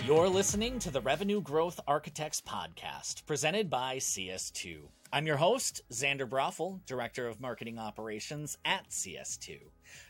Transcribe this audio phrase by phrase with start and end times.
[0.00, 4.80] You're listening to the Revenue Growth Architects podcast, presented by CS2.
[5.12, 9.60] I'm your host, Xander Broffel, Director of Marketing Operations at CS2.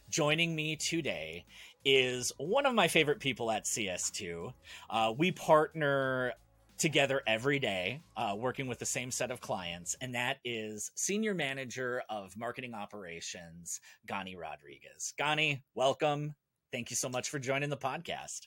[0.08, 1.45] Joining me today
[1.85, 4.54] is one of my favorite people at CS2.
[4.88, 6.33] Uh, we partner
[6.78, 11.35] together every day, uh, working with the same set of clients, and that is Senior
[11.35, 15.14] Manager of Marketing Operations, Gany Rodriguez.
[15.21, 16.34] Gany, welcome.
[16.73, 18.46] Thank you so much for joining the podcast.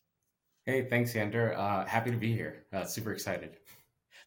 [0.65, 1.55] Hey, thanks, Xander.
[1.55, 2.65] Uh, happy to be here.
[2.73, 3.57] Uh, super excited.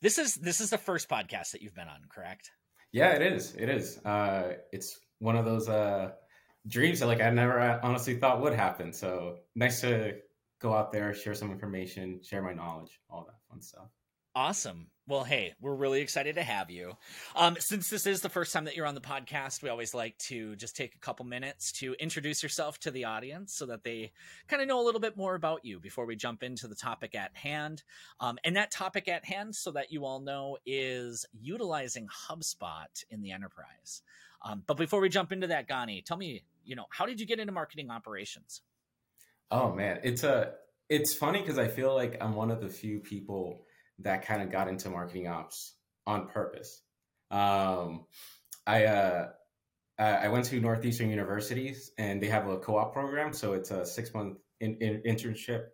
[0.00, 2.52] This is this is the first podcast that you've been on, correct?
[2.92, 3.56] Yeah, it is.
[3.56, 3.98] It is.
[4.04, 6.12] Uh, it's one of those uh,
[6.68, 8.92] dreams that like I never uh, honestly thought would happen.
[8.92, 10.18] So nice to
[10.60, 13.88] go out there, share some information, share my knowledge, all that fun stuff.
[14.38, 14.86] Awesome.
[15.08, 16.92] Well, hey, we're really excited to have you.
[17.34, 20.16] Um, since this is the first time that you're on the podcast, we always like
[20.28, 24.12] to just take a couple minutes to introduce yourself to the audience so that they
[24.46, 27.16] kind of know a little bit more about you before we jump into the topic
[27.16, 27.82] at hand.
[28.20, 33.22] Um, and that topic at hand, so that you all know, is utilizing HubSpot in
[33.22, 34.02] the enterprise.
[34.44, 37.26] Um, but before we jump into that, Gany, tell me, you know, how did you
[37.26, 38.62] get into marketing operations?
[39.50, 40.52] Oh man, it's a
[40.88, 43.64] it's funny because I feel like I'm one of the few people
[44.00, 45.74] that kind of got into marketing ops
[46.06, 46.82] on purpose.
[47.30, 48.06] Um,
[48.66, 49.28] I uh,
[49.98, 54.14] I went to Northeastern universities and they have a co-op program, so it's a six
[54.14, 55.66] month in, in internship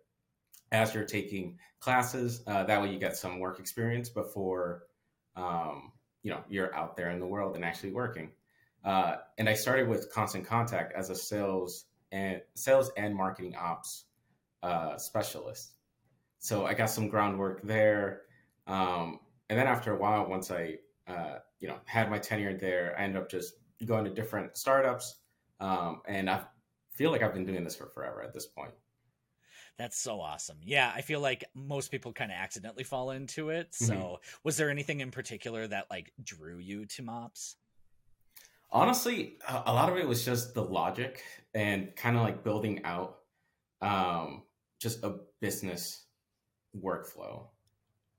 [0.71, 2.41] as you're taking classes.
[2.47, 4.83] Uh, that way, you get some work experience before
[5.35, 5.91] um,
[6.23, 8.31] you know you're out there in the world and actually working.
[8.83, 14.05] Uh, and I started with Constant Contact as a sales and sales and marketing ops
[14.63, 15.74] uh, specialist.
[16.39, 18.21] So I got some groundwork there.
[18.67, 19.19] Um,
[19.49, 20.75] and then after a while, once I,
[21.07, 23.53] uh, you know, had my tenure there, I ended up just
[23.85, 25.21] going to different startups.
[25.59, 26.41] Um, and I
[26.91, 28.71] feel like I've been doing this for forever at this point.
[29.77, 30.57] That's so awesome.
[30.63, 33.75] Yeah, I feel like most people kind of accidentally fall into it.
[33.75, 34.37] So, mm-hmm.
[34.43, 37.57] was there anything in particular that like drew you to MOPS?
[38.71, 41.23] Honestly, a lot of it was just the logic
[41.53, 43.17] and kind of like building out
[43.81, 44.43] um,
[44.79, 46.04] just a business
[46.81, 47.47] workflow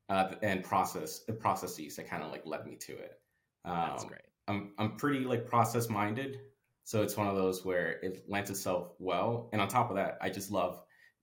[0.09, 3.21] uh, and process the processes that kind of like led me to it.
[3.65, 4.21] Um, That's great.
[4.49, 6.39] I'm I'm pretty like process minded,
[6.84, 9.49] so it's one of those where it lends itself well.
[9.53, 10.81] And on top of that, I just love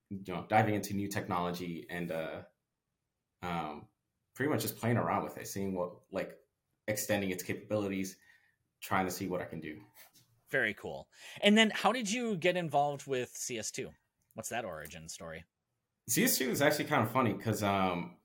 [0.09, 2.41] you know diving into new technology and uh,
[3.41, 3.85] um,
[4.35, 6.37] pretty much just playing around with it, seeing what like
[6.87, 8.17] extending its capabilities,
[8.81, 9.77] trying to see what I can do.
[10.51, 11.07] Very cool.
[11.41, 13.87] And then, how did you get involved with CS2?
[14.35, 15.45] What's that origin story?
[16.09, 18.15] CS2 is actually kind of funny because um,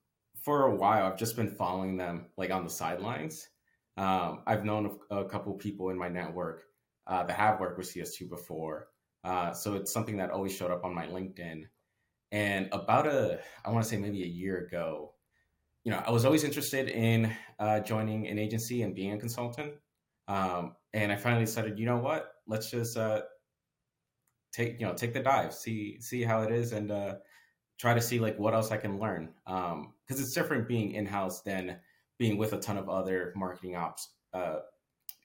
[0.43, 3.49] for a while I've just been following them like on the sidelines.
[3.97, 6.63] Um, I've known a, a, couple people in my network
[7.07, 8.89] uh, that have worked with CS2 before,
[9.25, 11.65] uh, so it's something that always showed up on my LinkedIn.
[12.31, 15.15] And about a, I want to say maybe a year ago,
[15.83, 19.73] you know, I was always interested in uh, joining an agency and being a consultant.
[20.29, 23.23] Um, and I finally decided, you know what, let's just uh,
[24.53, 27.15] take, you know, take the dive, see see how it is, and uh,
[27.79, 29.31] try to see like what else I can learn.
[29.47, 31.79] Um, because it's different being in house than
[32.19, 34.59] being with a ton of other marketing ops uh,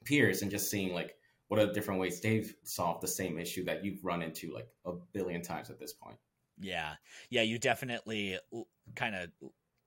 [0.06, 1.16] peers and just seeing like
[1.48, 4.68] what are the different ways they've solved the same issue that you've run into like
[4.86, 6.18] a billion times at this point.
[6.60, 6.94] Yeah,
[7.30, 8.38] yeah, you definitely
[8.96, 9.30] kind of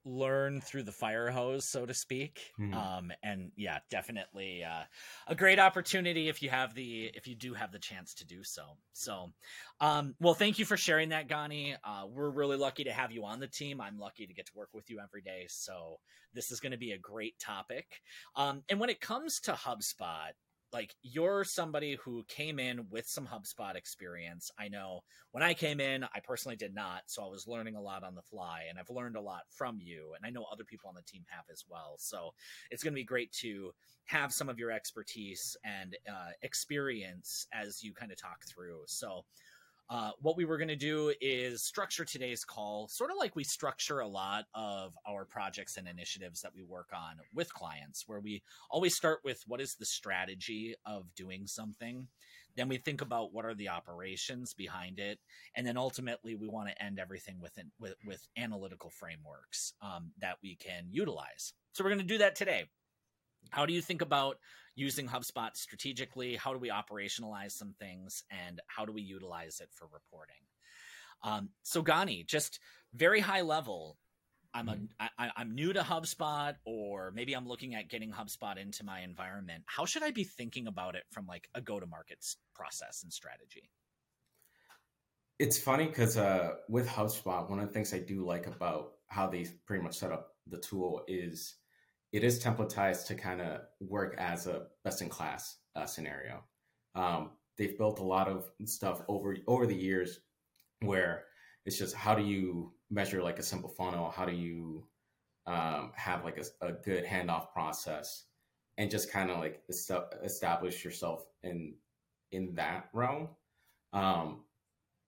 [0.06, 2.52] learn through the fire hose, so to speak.
[2.58, 2.74] Mm-hmm.
[2.74, 4.84] Um, and yeah, definitely uh,
[5.26, 8.42] a great opportunity if you have the if you do have the chance to do
[8.44, 8.62] so.
[8.92, 9.32] So,
[9.80, 11.74] um, well, thank you for sharing that, Gany.
[11.84, 13.80] Uh, we're really lucky to have you on the team.
[13.80, 15.46] I'm lucky to get to work with you every day.
[15.48, 15.98] So
[16.32, 17.86] this is going to be a great topic.
[18.36, 20.30] Um, and when it comes to HubSpot,
[20.76, 24.50] like you're somebody who came in with some HubSpot experience.
[24.58, 25.00] I know
[25.32, 28.14] when I came in, I personally did not, so I was learning a lot on
[28.14, 30.94] the fly, and I've learned a lot from you, and I know other people on
[30.94, 31.94] the team have as well.
[31.96, 32.34] So
[32.70, 33.72] it's going to be great to
[34.04, 38.82] have some of your expertise and uh, experience as you kind of talk through.
[38.84, 39.24] So
[39.88, 43.44] uh, what we were going to do is structure today's call sort of like we
[43.44, 48.20] structure a lot of our projects and initiatives that we work on with clients, where
[48.20, 52.08] we always start with what is the strategy of doing something.
[52.56, 55.18] Then we think about what are the operations behind it,
[55.54, 60.38] and then ultimately we want to end everything within with, with analytical frameworks um, that
[60.42, 61.52] we can utilize.
[61.72, 62.64] So we're going to do that today.
[63.50, 64.38] How do you think about
[64.74, 66.36] using HubSpot strategically?
[66.36, 70.36] How do we operationalize some things and how do we utilize it for reporting?
[71.22, 72.60] Um, so Gany, just
[72.94, 73.98] very high level.
[74.54, 75.06] I'm a mm-hmm.
[75.18, 79.64] I, I'm new to HubSpot, or maybe I'm looking at getting HubSpot into my environment.
[79.66, 83.12] How should I be thinking about it from like a go to market process and
[83.12, 83.70] strategy?
[85.38, 89.26] it's funny because uh, with HubSpot, one of the things I do like about how
[89.26, 91.56] they pretty much set up the tool is
[92.12, 96.42] it is templatized to kind of work as a best in class uh, scenario.
[96.94, 100.20] Um, they've built a lot of stuff over over the years
[100.80, 101.24] where
[101.64, 104.10] it's just how do you measure like a simple funnel?
[104.10, 104.86] How do you
[105.46, 108.24] um, have like a, a, good handoff process
[108.78, 109.62] and just kind of like
[110.24, 111.74] establish yourself in
[112.32, 113.28] in that realm?
[113.92, 114.44] Um,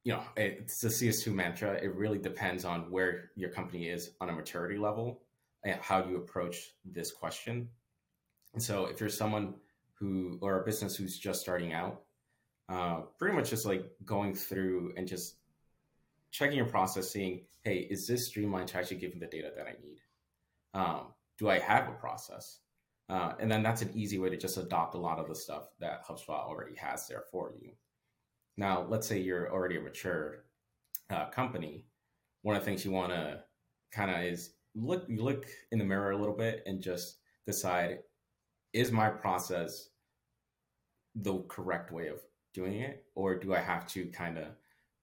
[0.05, 1.75] you know, it's the CS2 mantra.
[1.75, 5.23] It really depends on where your company is on a maturity level
[5.81, 7.69] how do you approach this question.
[8.55, 9.55] And so, if you're someone
[9.95, 12.03] who or a business who's just starting out,
[12.69, 15.37] uh, pretty much just like going through and just
[16.31, 19.67] checking your process, seeing, hey, is this streamlined to actually give me the data that
[19.67, 19.99] I need?
[20.75, 22.61] Um, do I have a process?
[23.09, 25.69] Uh, and then that's an easy way to just adopt a lot of the stuff
[25.81, 27.71] that HubSpot already has there for you.
[28.57, 30.45] Now, let's say you're already a mature
[31.11, 31.85] uh, company.
[32.43, 33.41] One of the things you want to
[33.93, 37.99] kind of is look you look in the mirror a little bit and just decide
[38.73, 39.89] is my process
[41.15, 42.21] the correct way of
[42.55, 43.05] doing it?
[43.15, 44.47] Or do i have to kind of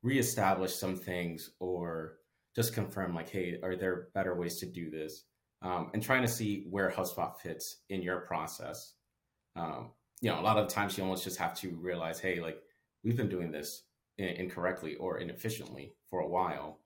[0.04, 2.18] reestablish some things or
[2.56, 5.24] just confirm like hey are there better ways to do this?
[5.62, 8.94] Um, and trying to see where hubspot fits in your process.
[9.56, 9.92] Um,
[10.22, 12.62] you know a lot of times you almost just have to realize hey like
[13.04, 13.84] we've been doing this
[14.18, 16.80] incorrectly or inefficiently for a while.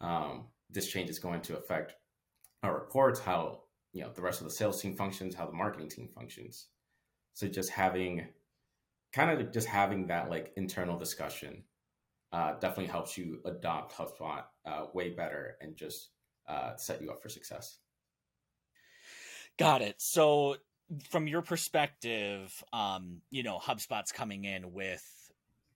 [0.00, 1.94] Um, this change is going to affect
[2.62, 3.60] our reports, how
[3.92, 6.66] you know the rest of the sales team functions, how the marketing team functions.
[7.34, 8.26] So just having
[9.12, 11.64] kind of just having that like internal discussion
[12.32, 16.10] uh, definitely helps you adopt HubSpot uh, way better and just
[16.48, 17.78] uh, set you up for success.
[19.58, 19.96] Got it.
[19.98, 20.56] So
[21.08, 25.04] from your perspective, um, you know, HubSpot's coming in with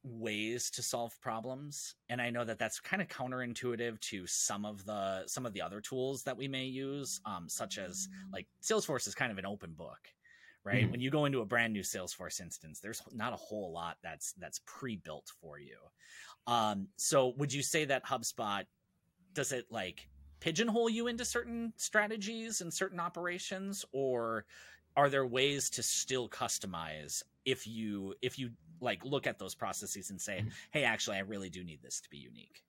[0.05, 4.85] ways to solve problems and i know that that's kind of counterintuitive to some of
[4.85, 9.09] the some of the other tools that we may use um, such as like salesforce
[9.09, 10.11] is kind of an open book
[10.63, 10.91] right mm-hmm.
[10.91, 14.35] when you go into a brand new salesforce instance there's not a whole lot that's
[14.35, 15.79] that's pre-built for you
[16.47, 18.65] um, so would you say that hubspot
[19.33, 20.07] does it like
[20.41, 24.45] pigeonhole you into certain strategies and certain operations or
[24.97, 28.51] are there ways to still customize if you if you
[28.81, 30.49] like look at those processes and say, mm-hmm.
[30.71, 32.63] hey, actually, I really do need this to be unique.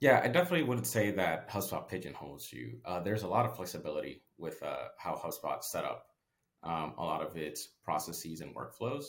[0.00, 2.78] Yeah, I definitely wouldn't say that HubSpot pigeonholes you.
[2.84, 6.06] Uh, there's a lot of flexibility with uh, how HubSpot set up
[6.62, 9.04] um, a lot of its processes and workflows.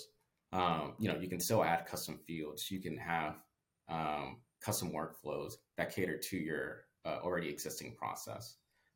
[0.53, 2.71] Um, you know, you can still add custom fields.
[2.71, 3.43] You can have
[3.89, 8.55] um, custom workflows that cater to your uh, already existing process.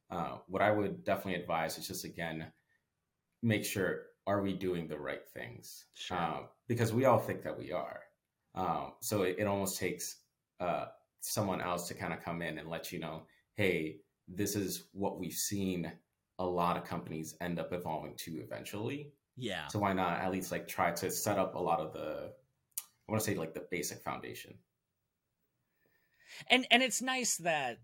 [0.10, 2.52] Uh, what I would definitely advise is just again
[3.44, 5.86] make sure are we doing the right things?
[5.94, 6.18] Sure.
[6.18, 8.02] Um, because we all think that we are.
[8.56, 10.18] Um, so it, it, almost takes
[10.60, 10.86] uh,
[11.22, 13.24] someone else to kind of come in and let you know,
[13.56, 13.98] hey,
[14.28, 15.92] this is what we've seen
[16.40, 19.14] a lot of companies end up evolving to eventually.
[19.38, 19.68] Yeah.
[19.68, 22.32] So why not at least like try to set up a lot of the,
[22.78, 24.56] I want to say like the basic foundation.
[26.48, 27.80] And and it's nice that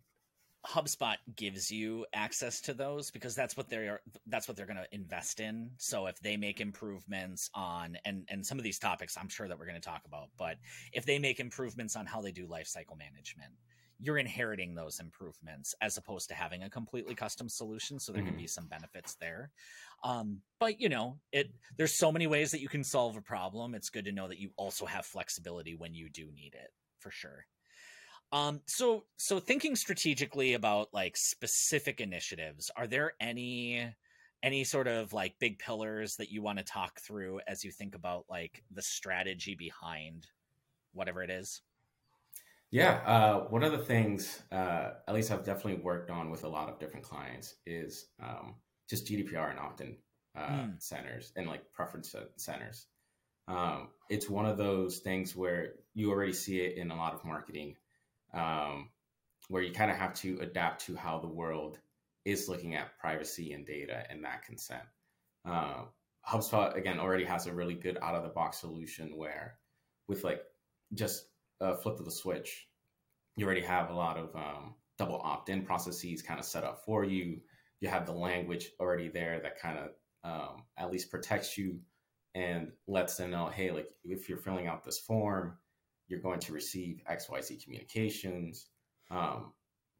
[0.65, 4.87] HubSpot gives you access to those because that's what they're that's what they're going to
[4.95, 5.71] invest in.
[5.77, 9.57] So if they make improvements on and and some of these topics I'm sure that
[9.57, 10.57] we're going to talk about, but
[10.91, 13.53] if they make improvements on how they do lifecycle management,
[13.99, 17.99] you're inheriting those improvements as opposed to having a completely custom solution.
[17.99, 18.31] So there mm-hmm.
[18.31, 19.51] can be some benefits there.
[20.03, 23.73] Um, but you know, it there's so many ways that you can solve a problem.
[23.73, 27.11] It's good to know that you also have flexibility when you do need it, for
[27.11, 27.45] sure.
[28.31, 33.93] Um, so so thinking strategically about like specific initiatives, are there any
[34.43, 37.95] any sort of like big pillars that you want to talk through as you think
[37.95, 40.27] about like the strategy behind
[40.93, 41.61] whatever it is?
[42.69, 46.49] Yeah, uh, one of the things, uh, at least I've definitely worked on with a
[46.49, 48.55] lot of different clients, is um,
[48.89, 49.95] just GDPR and opt-in
[50.37, 50.81] uh, mm.
[50.81, 52.87] centers and like preference centers.
[53.47, 57.23] Um, it's one of those things where you already see it in a lot of
[57.23, 57.75] marketing
[58.33, 58.89] um,
[59.49, 61.79] where you kind of have to adapt to how the world
[62.25, 64.83] is looking at privacy and data and that consent.
[65.45, 65.83] Uh,
[66.27, 69.55] HubSpot again already has a really good out of the box solution where,
[70.07, 70.41] with like
[70.93, 71.27] just
[71.61, 72.67] a flip of the switch,
[73.37, 76.83] you already have a lot of um, double opt in processes kind of set up
[76.83, 77.39] for you.
[77.79, 79.89] You have the language already there that kind of
[80.23, 81.79] um, at least protects you
[82.35, 85.57] and lets them know, hey, like if you're filling out this form,
[86.07, 88.67] you're going to receive XYZ communications.
[89.11, 89.53] Um,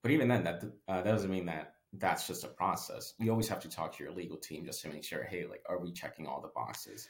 [0.04, 3.14] but even then, that uh, that doesn't mean that that's just a process.
[3.20, 5.64] You always have to talk to your legal team just to make sure, hey, like,
[5.70, 7.08] are we checking all the boxes?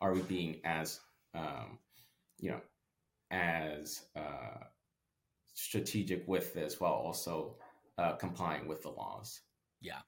[0.00, 1.00] Are we being as,
[1.34, 1.78] um,
[2.38, 2.60] you know,
[3.30, 4.64] as uh,
[5.56, 7.56] strategic with this while also
[7.98, 9.40] uh, complying with the laws.
[9.80, 10.00] Yeah.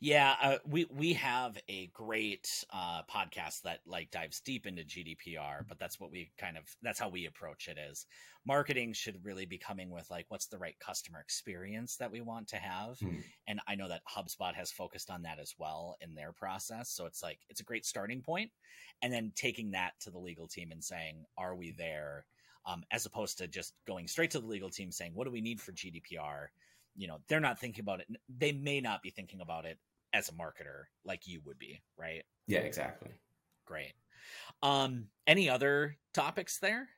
[0.00, 5.66] Yeah, uh, we we have a great uh, podcast that like dives deep into GDPR,
[5.68, 7.78] but that's what we kind of that's how we approach it.
[7.78, 8.06] Is
[8.46, 12.48] marketing should really be coming with like what's the right customer experience that we want
[12.48, 13.22] to have, mm.
[13.48, 16.90] and I know that HubSpot has focused on that as well in their process.
[16.90, 18.50] So it's like it's a great starting point,
[19.02, 22.26] and then taking that to the legal team and saying, are we there?
[22.68, 25.40] Um, as opposed to just going straight to the legal team saying, what do we
[25.40, 26.48] need for GDPR?
[26.96, 29.78] You know they're not thinking about it they may not be thinking about it
[30.12, 32.24] as a marketer like you would be right?
[32.46, 33.10] Yeah exactly.
[33.66, 33.92] Great.
[34.62, 36.88] Um any other topics there?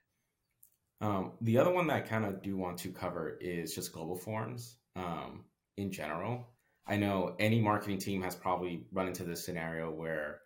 [1.01, 4.17] Um the other one that i kind of do want to cover is just global
[4.17, 5.45] forms um
[5.77, 6.49] in general.
[6.87, 10.43] I know any marketing team has probably run into this scenario where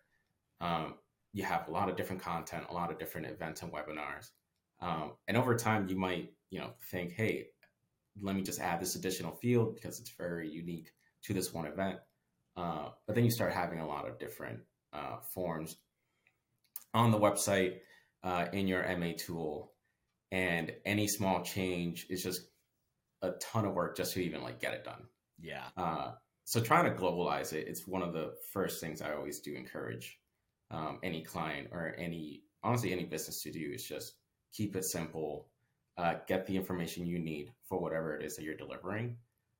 [0.61, 0.95] um
[1.33, 4.29] you have a lot of different content a lot of different events and webinars.
[4.79, 7.47] Um, and over time you might you know think hey
[8.21, 10.91] let me just add this additional field because it's very unique
[11.23, 11.99] to this one event.
[12.55, 14.59] Uh, but then you start having a lot of different
[14.93, 15.77] uh, forms
[16.93, 17.77] on the website
[18.23, 19.73] uh, in your MA tool,
[20.31, 22.41] and any small change is just
[23.21, 25.03] a ton of work just to even like get it done.
[25.39, 25.65] Yeah.
[25.75, 26.11] Uh,
[26.45, 30.19] so trying to globalize it, it's one of the first things I always do encourage
[30.71, 34.15] um, any client or any honestly any business to do is just
[34.53, 35.47] keep it simple
[35.97, 39.17] uh, get the information you need for whatever it is that you're delivering,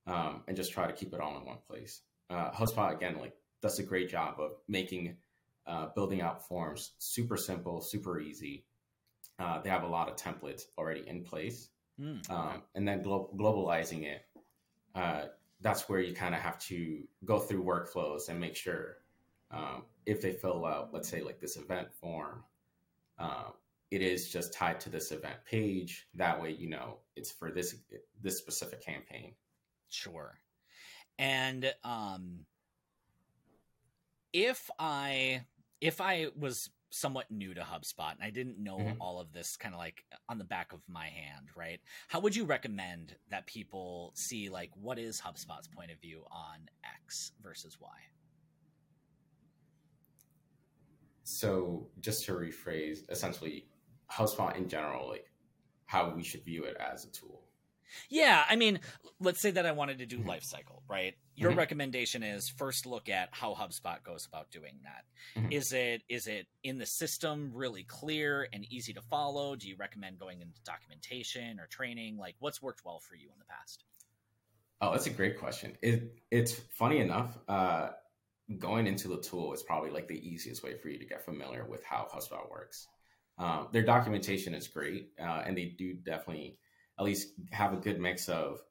[0.07, 2.01] um, and just try to keep it all in one place.
[2.29, 5.15] Uh, HubSpot again, like does a great job of making
[5.67, 8.65] uh, building out forms super simple, super easy.
[9.39, 12.33] Uh, they have a lot of templates already in place, mm, okay.
[12.33, 14.25] um, and then glo- globalizing it.
[14.95, 15.23] Uh,
[15.61, 18.97] that's where you kind of have to go through workflows and make sure
[19.49, 22.43] um, if they fill out, let's say, like this event form,
[23.17, 23.45] uh,
[23.93, 26.07] it is just tied to this event page.
[26.15, 27.75] That way, you know, it's for this
[28.21, 29.33] this specific campaign.
[29.89, 30.39] Sure.
[31.19, 32.39] And um
[34.33, 35.45] if I
[35.79, 38.99] if I was somewhat new to HubSpot and I didn't know mm-hmm.
[38.99, 41.79] all of this kind of like on the back of my hand, right?
[42.07, 46.67] How would you recommend that people see like what is HubSpot's point of view on
[46.83, 47.89] X versus Y?
[51.25, 53.65] So, just to rephrase, essentially,
[54.13, 55.31] HubSpot in general, like
[55.85, 57.41] how we should view it as a tool.
[58.09, 58.79] Yeah, I mean,
[59.19, 60.29] let's say that I wanted to do mm-hmm.
[60.29, 61.13] life cycle, right?
[61.35, 61.59] Your mm-hmm.
[61.59, 65.39] recommendation is first look at how HubSpot goes about doing that.
[65.39, 65.51] Mm-hmm.
[65.51, 69.55] Is it is it in the system really clear and easy to follow?
[69.55, 72.17] Do you recommend going into documentation or training?
[72.17, 73.83] Like what's worked well for you in the past?
[74.81, 75.77] Oh, that's a great question.
[75.81, 77.89] It it's funny enough, uh,
[78.59, 81.65] going into the tool is probably like the easiest way for you to get familiar
[81.65, 82.87] with how HubSpot works.
[83.37, 86.59] Um, their documentation is great, uh, and they do definitely
[86.99, 88.61] at least have a good mix of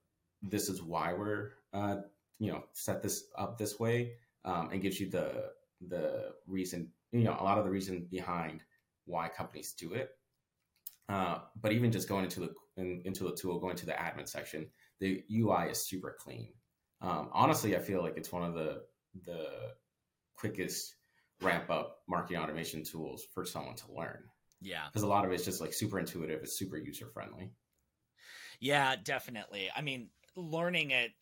[0.43, 1.97] this is why we're uh,
[2.39, 4.13] you know set this up this way,
[4.45, 5.51] um, and gives you the
[5.89, 8.63] the reason you know a lot of the reason behind
[9.07, 10.11] why companies do it.
[11.09, 14.29] Uh, but even just going into the in, into the tool, going to the admin
[14.29, 14.67] section,
[15.01, 16.49] the UI is super clean.
[17.01, 18.83] Um, honestly, I feel like it's one of the
[19.27, 19.49] the
[20.35, 20.95] quickest
[21.41, 24.23] ramp up marketing automation tools for someone to learn.
[24.63, 24.85] Yeah.
[24.87, 27.51] Because a lot of it's just like super intuitive, it's super user friendly.
[28.61, 29.71] Yeah, definitely.
[29.75, 31.13] I mean, learning it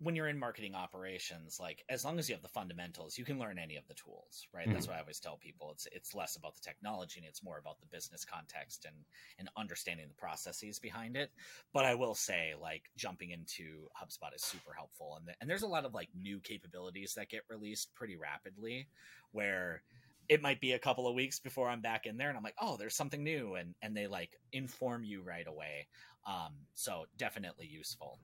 [0.00, 3.38] when you're in marketing operations, like as long as you have the fundamentals, you can
[3.38, 4.64] learn any of the tools, right?
[4.64, 4.74] Mm-hmm.
[4.74, 5.72] That's what I always tell people.
[5.72, 8.94] It's it's less about the technology and it's more about the business context and
[9.38, 11.30] and understanding the processes behind it.
[11.72, 15.62] But I will say, like jumping into HubSpot is super helpful, and the, and there's
[15.62, 18.86] a lot of like new capabilities that get released pretty rapidly,
[19.32, 19.82] where
[20.28, 22.56] it might be a couple of weeks before I'm back in there and I'm like,
[22.60, 23.54] oh, there's something new.
[23.54, 25.88] And, and they like inform you right away.
[26.26, 28.18] Um, so definitely useful.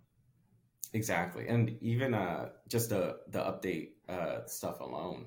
[0.93, 1.49] Exactly.
[1.49, 5.27] And even uh, just the, the update uh, stuff alone,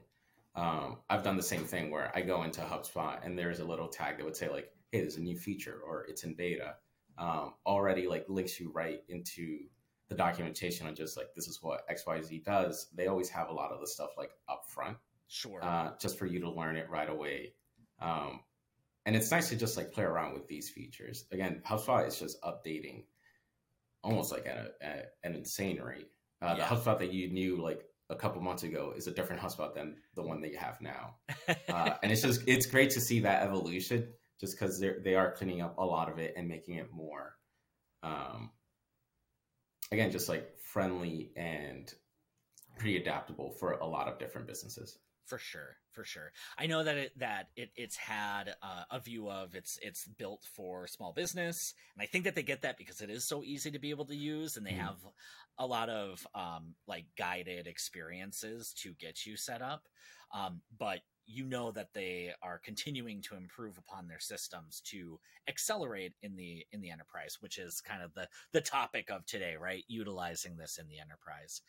[0.55, 3.87] um, I've done the same thing where I go into HubSpot and there's a little
[3.87, 6.75] tag that would say like, hey, there's a new feature or it's in beta.
[7.17, 9.59] Um, already like links you right into
[10.07, 12.87] the documentation on just like this is what XYZ does.
[12.95, 15.63] They always have a lot of the stuff like up front Sure.
[15.63, 17.53] Uh, just for you to learn it right away.
[18.01, 18.41] Um,
[19.05, 21.25] and it's nice to just like play around with these features.
[21.31, 23.05] Again, HubSpot is just updating
[24.03, 26.09] almost like at, a, at an insane rate.
[26.41, 26.67] Uh, yeah.
[26.67, 29.95] The HubSpot that you knew like a couple months ago is a different HubSpot than
[30.15, 31.15] the one that you have now.
[31.67, 34.07] Uh, and it's just it's great to see that evolution,
[34.39, 37.33] just because they they are cleaning up a lot of it and making it more,
[38.03, 38.51] um,
[39.91, 41.93] again, just like friendly and
[42.77, 44.99] pretty adaptable for a lot of different businesses.
[45.27, 49.29] For sure for sure i know that it that it, it's had uh, a view
[49.29, 53.01] of it's it's built for small business and i think that they get that because
[53.01, 54.79] it is so easy to be able to use and they mm.
[54.79, 54.97] have
[55.59, 59.83] a lot of um, like guided experiences to get you set up
[60.33, 66.13] um, but you know that they are continuing to improve upon their systems to accelerate
[66.23, 69.83] in the in the enterprise which is kind of the the topic of today right?
[69.87, 71.61] Utilizing this in the enterprise.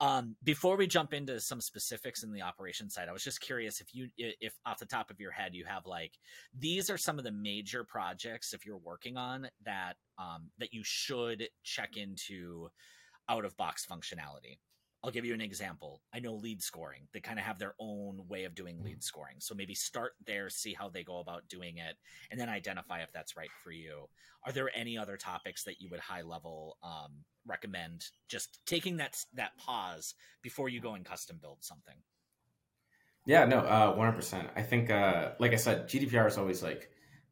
[0.00, 3.80] Um, before we jump into some specifics in the operation side i was just curious
[3.80, 6.12] if you if off the top of your head you have like
[6.58, 10.82] these are some of the major projects if you're working on that um, that you
[10.84, 12.68] should check into
[13.28, 14.58] out of box functionality
[15.04, 16.00] I'll give you an example.
[16.14, 17.02] I know lead scoring.
[17.12, 19.04] They kind of have their own way of doing lead mm.
[19.04, 19.36] scoring.
[19.38, 21.96] So maybe start there, see how they go about doing it,
[22.30, 24.08] and then identify if that's right for you.
[24.46, 29.14] Are there any other topics that you would high level um, recommend just taking that
[29.34, 31.96] that pause before you go and custom build something?
[33.26, 34.48] Yeah, no, uh, one hundred percent.
[34.56, 36.88] I think, uh, like I said, GDPR is always like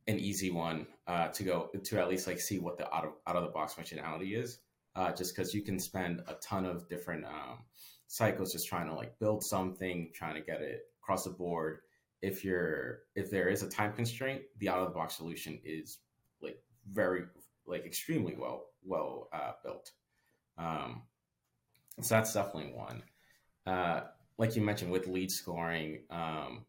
[0.09, 3.13] an easy one uh, to go to at least like see what the out of
[3.27, 4.59] out of the box functionality is
[4.97, 7.59] uh, just because you can spend a ton of different um,
[8.07, 11.79] cycles just trying to like build something, trying to get it across the board.
[12.21, 15.99] If you're if there is a time constraint, the out of the box solution is
[16.41, 16.59] like
[16.91, 17.23] very
[17.67, 19.91] like extremely well well uh, built.
[20.59, 21.03] Um,
[22.01, 23.03] so that's definitely one.
[23.67, 24.03] Uh,
[24.39, 26.65] like you mentioned with lead scoring, um,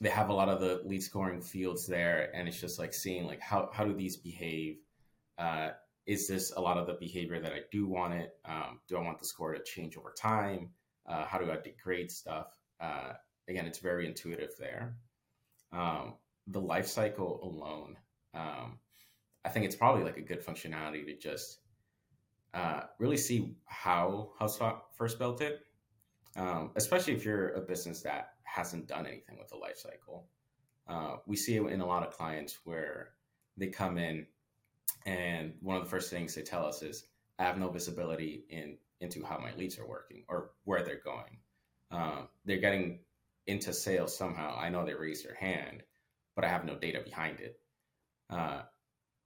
[0.00, 3.26] they have a lot of the lead scoring fields there, and it's just like seeing
[3.26, 4.78] like how how do these behave
[5.38, 5.70] uh,
[6.06, 8.36] is this a lot of the behavior that I do want it?
[8.44, 10.70] Um, do I want the score to change over time?
[11.06, 12.58] Uh, how do I degrade stuff?
[12.80, 13.12] Uh,
[13.48, 14.96] again, it's very intuitive there.
[15.72, 16.14] Um,
[16.48, 17.96] the life cycle alone,
[18.34, 18.78] um,
[19.44, 21.60] I think it's probably like a good functionality to just
[22.54, 25.60] uh, really see how HubSpot first built it,
[26.36, 30.26] um, especially if you're a business that hasn't done anything with the life cycle.
[30.88, 33.10] Uh, we see it in a lot of clients where
[33.56, 34.26] they come in
[35.06, 37.04] and one of the first things they tell us is,
[37.38, 41.38] I have no visibility in into how my leads are working or where they're going.
[41.90, 43.00] Um, they're getting
[43.46, 44.56] into sales somehow.
[44.56, 45.82] I know they raised their hand,
[46.36, 47.58] but I have no data behind it.
[48.30, 48.62] Uh,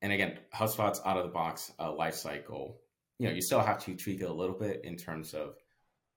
[0.02, 2.78] and again, HubSpot's out of the box uh, life cycle.
[3.18, 5.56] You know, you still have to tweak it a little bit in terms of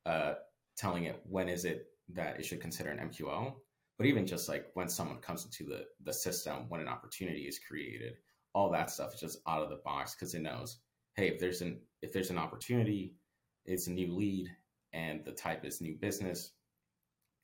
[0.06, 0.36] uh,
[0.78, 3.54] telling it when is it that it should consider an MQL.
[3.98, 7.60] But even just like when someone comes into the the system, when an opportunity is
[7.60, 8.16] created,
[8.54, 10.80] all that stuff is just out of the box because it knows,
[11.16, 13.16] hey, if there's an if there's an opportunity,
[13.66, 14.50] it's a new lead
[14.94, 16.52] and the type is new business.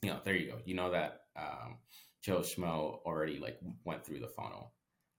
[0.02, 0.58] You know, there you go.
[0.65, 1.78] You know that um,
[2.24, 4.74] Joe Schmo already like went through the funnel,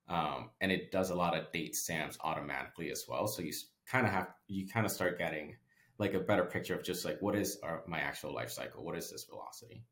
[0.08, 3.26] um, and it does a lot of date stamps automatically as well.
[3.26, 3.52] So you
[3.90, 5.56] kind of have you kind of start getting
[5.98, 8.84] like a better picture of just like what is our, my actual life cycle?
[8.84, 9.84] What is this velocity?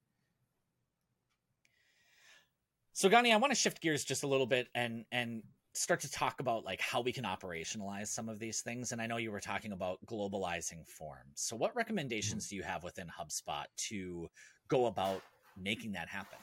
[2.93, 5.43] So Gany, I want to shift gears just a little bit and and
[5.75, 9.07] start to talk about like how we can operationalize some of these things and i
[9.07, 11.35] know you were talking about globalizing forms.
[11.35, 14.29] So what recommendations do you have within hubspot to
[14.69, 15.21] go about
[15.61, 16.39] making that happen?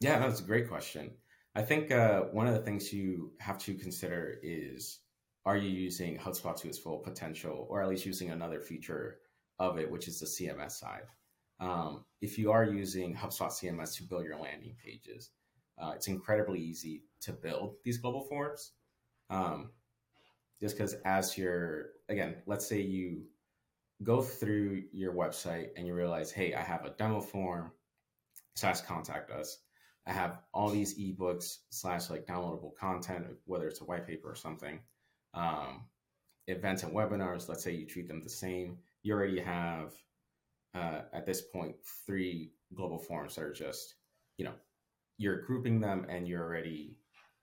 [0.00, 1.12] Yeah that's a great question.
[1.54, 5.00] I think uh, one of the things you have to consider is
[5.46, 9.18] are you using hubspot to its full potential or at least using another feature
[9.58, 11.04] of it which is the cms side?
[11.60, 15.30] Um, if you are using hubspot cms to build your landing pages
[15.78, 18.72] uh, it's incredibly easy to build these global forms.
[19.30, 19.70] Um,
[20.60, 23.22] just because as you're, again, let's say you
[24.02, 27.72] go through your website and you realize, hey, I have a demo form
[28.54, 29.58] slash contact us.
[30.06, 34.34] I have all these ebooks slash like downloadable content, whether it's a white paper or
[34.34, 34.80] something.
[35.32, 35.86] Um,
[36.46, 38.78] events and webinars, let's say you treat them the same.
[39.02, 39.92] You already have,
[40.74, 43.94] uh, at this point, three global forms that are just,
[44.36, 44.54] you know,
[45.18, 46.96] you're grouping them and you're already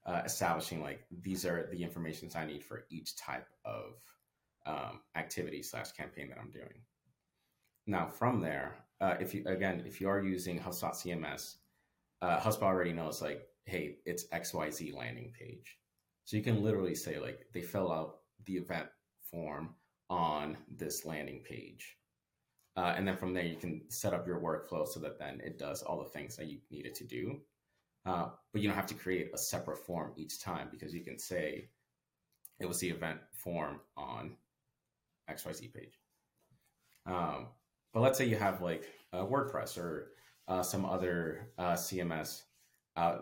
[0.06, 4.02] uh, establishing like these are the informations I need for each type of
[4.66, 6.82] um, activity slash campaign that I'm doing.
[7.88, 11.56] Now from there, uh, if you again if you are using HubSpot CMS,
[12.22, 15.78] uh, HubSpot already knows like hey it's X Y Z landing page,
[16.26, 18.88] so you can literally say like they fill out the event
[19.30, 19.76] form
[20.10, 21.98] on this landing page.
[22.78, 25.60] Uh, and then from there, you can set up your workflow so that then it
[25.60, 27.40] does all the things that you need it to do.
[28.06, 31.20] Uh, but you don't have to create a separate form each time because you can
[31.20, 31.70] say
[32.60, 34.36] it was the event form on
[35.30, 36.00] XYZ page.
[37.06, 37.48] Um,
[37.94, 40.12] but let's say you have like WordPress or
[40.48, 42.44] uh, some other uh, CMS.
[42.96, 43.18] Uh,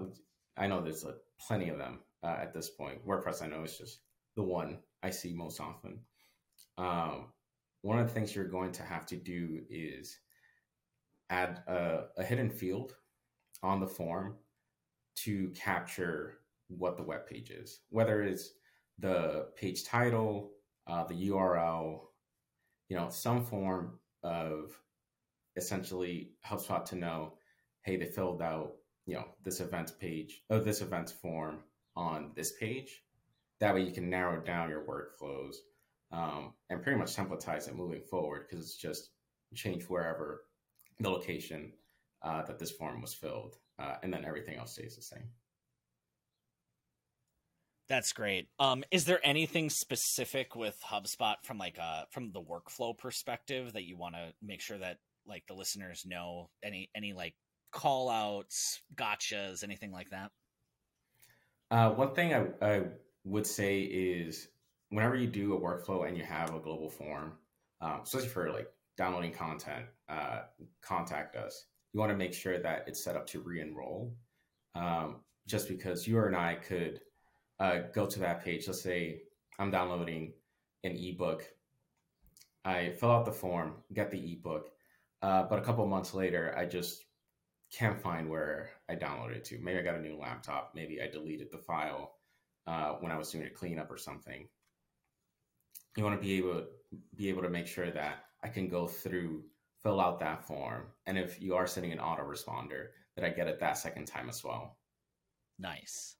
[0.58, 3.06] I know there's uh, plenty of them uh, at this point.
[3.06, 4.00] WordPress, I know, is just
[4.36, 6.00] the one I see most often.
[6.78, 7.28] Um,
[7.82, 10.20] one of the things you're going to have to do is
[11.30, 12.96] add a, a hidden field
[13.64, 14.36] on the form
[15.24, 18.54] to capture what the web page is, whether it's
[19.00, 20.52] the page title,
[20.88, 22.02] uh, the URL,
[22.90, 24.72] you know, some form of
[25.56, 27.34] essentially HubSpot to know,
[27.82, 28.74] hey, they filled out,
[29.06, 31.60] you know, this event page, or this event form
[31.96, 33.04] on this page.
[33.60, 35.56] That way you can narrow down your workflows
[36.12, 39.10] um, and pretty much templatize it moving forward because it's just
[39.54, 40.46] change wherever
[41.00, 41.74] the location
[42.22, 45.30] uh, that this form was filled, uh, and then everything else stays the same.
[47.88, 48.48] That's great.
[48.60, 53.84] Um, is there anything specific with HubSpot from like uh from the workflow perspective that
[53.84, 57.34] you want to make sure that like the listeners know any any like
[57.72, 60.32] call outs, gotchas, anything like that?
[61.72, 62.82] Uh, one thing I, I
[63.24, 64.48] would say is
[64.90, 67.34] whenever you do a workflow and you have a global form,
[67.82, 70.42] um, especially for like downloading content, uh,
[70.82, 71.66] contact us.
[71.94, 74.14] You want to make sure that it's set up to re-enroll.
[74.76, 77.02] Um, just because you and I could
[77.60, 78.68] uh, go to that page.
[78.68, 79.24] Let's say
[79.58, 80.34] I'm downloading
[80.84, 81.44] an ebook.
[82.64, 84.70] I fill out the form, get the ebook,
[85.22, 87.06] uh, but a couple months later, I just
[87.72, 89.60] can't find where I downloaded it to.
[89.60, 90.72] Maybe I got a new laptop.
[90.76, 92.16] Maybe I deleted the file
[92.68, 94.48] uh, when I was doing a cleanup or something.
[95.98, 96.66] You want to be able
[97.16, 99.44] be able to make sure that I can go through,
[99.84, 103.60] fill out that form, and if you are sending an autoresponder, that I get it
[103.60, 104.78] that second time as well.
[105.58, 106.16] Nice.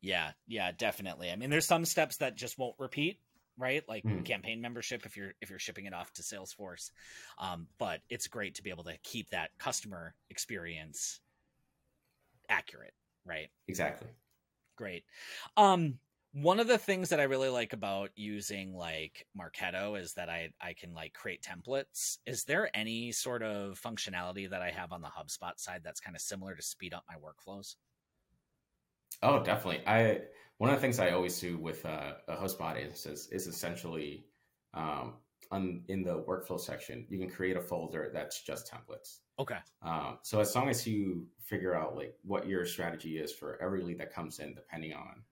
[0.00, 1.30] Yeah, yeah, definitely.
[1.30, 3.20] I mean, there's some steps that just won't repeat,
[3.58, 3.82] right?
[3.86, 4.24] Like mm.
[4.24, 6.90] campaign membership if you're if you're shipping it off to Salesforce.
[7.38, 11.20] Um, but it's great to be able to keep that customer experience
[12.48, 12.94] accurate,
[13.26, 13.48] right?
[13.68, 14.08] Exactly.
[14.76, 15.04] Great.
[15.58, 15.98] Um,
[16.32, 20.50] one of the things that I really like about using like Marketo is that I
[20.60, 22.18] I can like create templates.
[22.26, 26.14] Is there any sort of functionality that I have on the HubSpot side that's kind
[26.14, 27.74] of similar to speed up my workflows?
[29.22, 29.82] Oh, definitely.
[29.86, 30.20] I
[30.58, 34.26] one of the things I always do with uh, a HubSpot is is essentially
[34.72, 35.14] um,
[35.50, 39.18] on in the workflow section, you can create a folder that's just templates.
[39.38, 39.58] Okay.
[39.82, 43.82] Um, so as long as you figure out like what your strategy is for every
[43.82, 45.22] lead that comes in, depending on,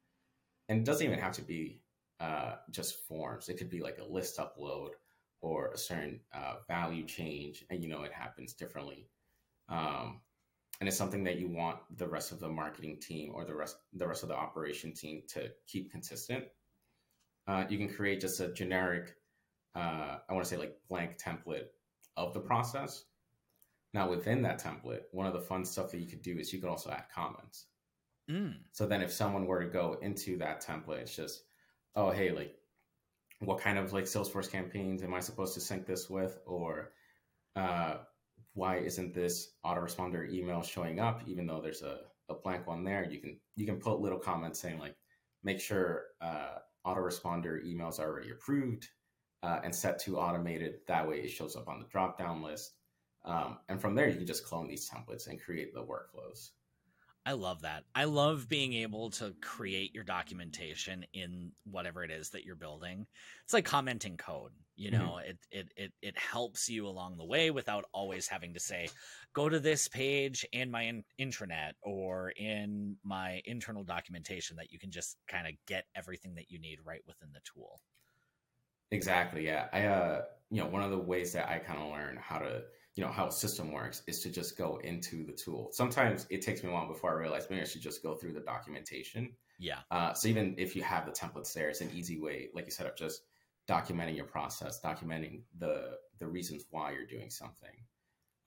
[0.69, 1.81] and it doesn't even have to be
[2.21, 3.49] uh, just forms.
[3.49, 4.91] It could be like a list upload
[5.41, 9.09] or a certain uh, value change, and you know it happens differently.
[9.69, 10.21] Um,
[10.81, 13.77] and it's something that you want the rest of the marketing team or the rest
[13.95, 16.45] the rest of the operation team to keep consistent.
[17.47, 19.15] Uh, you can create just a generic,
[19.75, 21.69] uh, I want to say like blank template
[22.17, 23.05] of the process.
[23.95, 26.61] Now within that template, one of the fun stuff that you could do is you
[26.61, 27.67] can also add comments.
[28.31, 28.57] Mm.
[28.73, 31.43] So then if someone were to go into that template, it's just,
[31.97, 32.55] oh hey, like
[33.41, 36.39] what kind of like Salesforce campaigns am I supposed to sync this with?
[36.47, 36.93] Or
[37.57, 37.99] uh,
[38.55, 43.09] why isn't this autoresponder email showing up even though there's a, a blank one there
[43.09, 44.97] you can you can put little comments saying like
[45.45, 48.89] make sure uh, autoresponder emails are already approved
[49.45, 52.73] uh, and set to automated that way it shows up on the drop down list
[53.25, 56.51] um, and from there you can just clone these templates and create the workflows
[57.29, 57.85] I love that.
[57.95, 63.07] I love being able to create your documentation in whatever it is that you're building.
[63.45, 65.05] It's like commenting code, you mm-hmm.
[65.05, 65.31] know, mm-hmm.
[65.33, 68.89] it, it it it helps you along the way without always having to say,
[69.35, 74.79] go to this page in my in- intranet or in my internal documentation that you
[74.79, 77.79] can just kind of get everything that you need right within the tool.
[78.91, 79.45] Exactly.
[79.45, 79.67] Yeah.
[79.75, 82.63] I uh you know, one of the ways that I kind of learn how to
[82.99, 85.69] you know how a system works is to just go into the tool.
[85.71, 88.33] Sometimes it takes me a while before I realize maybe I should just go through
[88.33, 89.35] the documentation.
[89.61, 89.79] Yeah.
[89.93, 92.73] Uh, so even if you have the templates there, it's an easy way, like you
[92.73, 93.23] said, of just
[93.69, 97.71] documenting your process, documenting the the reasons why you're doing something,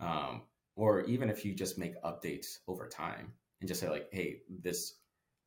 [0.01, 0.41] um,
[0.75, 4.95] or even if you just make updates over time and just say like, hey, this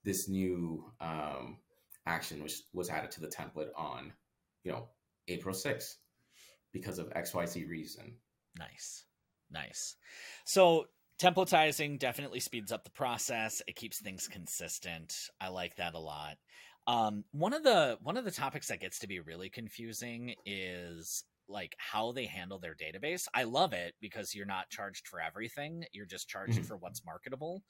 [0.02, 1.58] this new um,
[2.06, 4.14] action was was added to the template on
[4.62, 4.88] you know
[5.28, 5.96] April 6th
[6.72, 8.14] because of XYZ reason
[8.56, 9.04] Nice.
[9.50, 9.96] Nice.
[10.44, 10.86] So
[11.20, 13.62] templatizing definitely speeds up the process.
[13.66, 15.14] It keeps things consistent.
[15.40, 16.36] I like that a lot.
[16.86, 21.24] Um, one of the one of the topics that gets to be really confusing is
[21.48, 23.26] like how they handle their database.
[23.34, 25.84] I love it because you're not charged for everything.
[25.92, 26.64] You're just charged mm-hmm.
[26.64, 27.62] for what's marketable.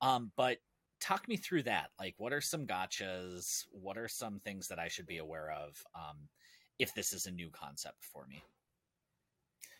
[0.00, 0.58] Um, but
[1.00, 1.90] talk me through that.
[1.98, 3.64] Like, what are some gotchas?
[3.70, 6.28] What are some things that I should be aware of um,
[6.78, 8.42] if this is a new concept for me?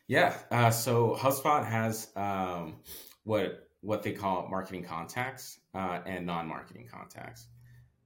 [0.08, 0.36] Yeah.
[0.50, 2.76] Uh, so HubSpot has um,
[3.24, 7.48] what what they call marketing contacts uh, and non-marketing contacts.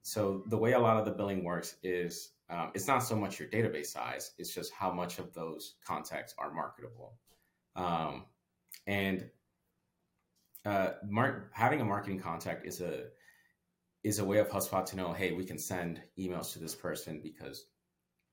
[0.03, 3.41] So the way a lot of the billing works is um, it's not so much
[3.41, 7.15] your database size; it's just how much of those contacts are marketable.
[7.75, 8.25] Um,
[8.87, 9.29] and
[10.65, 10.91] uh,
[11.53, 13.05] having a marketing contact is a
[14.05, 17.21] is a way of HubSpot to know, hey, we can send emails to this person
[17.23, 17.67] because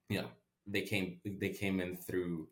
[0.10, 0.28] you know
[0.68, 2.48] they came they came in through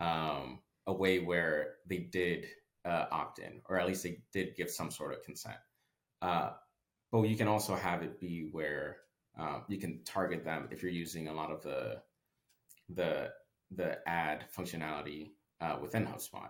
[0.00, 2.46] um, a way where they did
[2.84, 5.56] uh, opt in, or at least they did give some sort of consent.
[6.22, 6.50] Uh,
[7.10, 8.98] but you can also have it be where
[9.38, 12.00] uh, you can target them if you're using a lot of the
[12.94, 13.30] the
[13.70, 15.30] the ad functionality
[15.60, 16.48] uh, within HubSpot.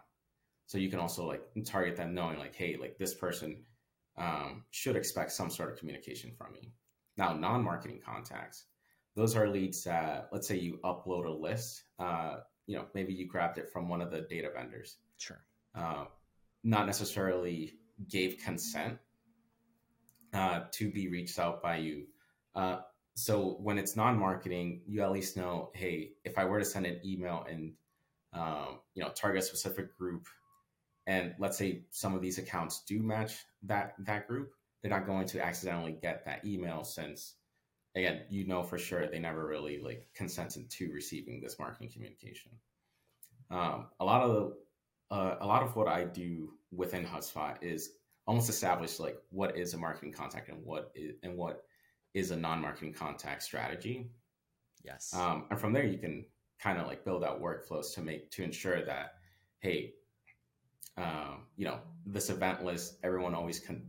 [0.66, 3.64] So you can also like target them knowing like, hey, like this person
[4.16, 6.72] um, should expect some sort of communication from me.
[7.16, 8.66] Now, non-marketing contacts,
[9.16, 11.82] those are leads that let's say you upload a list.
[12.68, 14.98] You know, maybe you grabbed it from one of the data vendors.
[15.16, 15.42] Sure.
[15.74, 16.04] Uh,
[16.62, 17.72] not necessarily
[18.08, 18.98] gave consent
[20.32, 22.04] uh, to be reached out by you.
[22.54, 22.78] Uh,
[23.14, 27.00] so when it's non-marketing, you at least know, hey, if I were to send an
[27.04, 27.72] email and
[28.32, 30.28] um, you know target a specific group,
[31.06, 34.52] and let's say some of these accounts do match that that group,
[34.82, 37.34] they're not going to accidentally get that email since
[37.94, 42.52] again, you know for sure they never really like consented to receiving this marketing communication.
[43.50, 47.92] Um, a lot of the uh, a lot of what I do within HubSpot is
[48.26, 51.64] almost establish like what is a marketing contact and what is and what
[52.14, 54.10] is a non-marketing contact strategy.
[54.84, 55.14] Yes.
[55.14, 56.26] Um, and from there you can
[56.60, 59.14] kind of like build out workflows to make to ensure that
[59.60, 59.94] hey,
[60.96, 63.82] um, you know this event list everyone always can,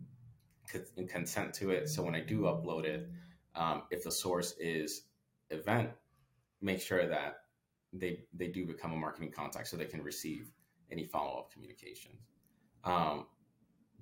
[0.68, 1.90] can consent to it.
[1.90, 3.10] So when I do upload it,
[3.56, 5.04] um, if the source is
[5.50, 5.90] event,
[6.62, 7.38] make sure that
[7.94, 10.52] they they do become a marketing contact so they can receive
[10.92, 12.22] any follow up communications.
[12.84, 13.26] Um,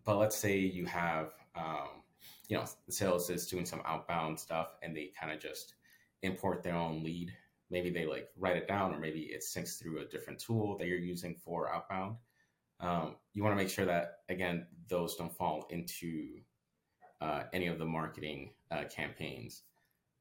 [0.06, 2.04] but let's say you have, um,
[2.48, 5.76] you know, sales is doing some outbound stuff and they kind of just
[6.22, 7.34] import their own lead.
[7.70, 10.88] Maybe they like write it down, or maybe it syncs through a different tool that
[10.88, 12.16] you're using for outbound.
[12.80, 16.40] Um, you want to make sure that again those don't fall into
[17.22, 19.64] uh, any of the marketing uh, campaigns.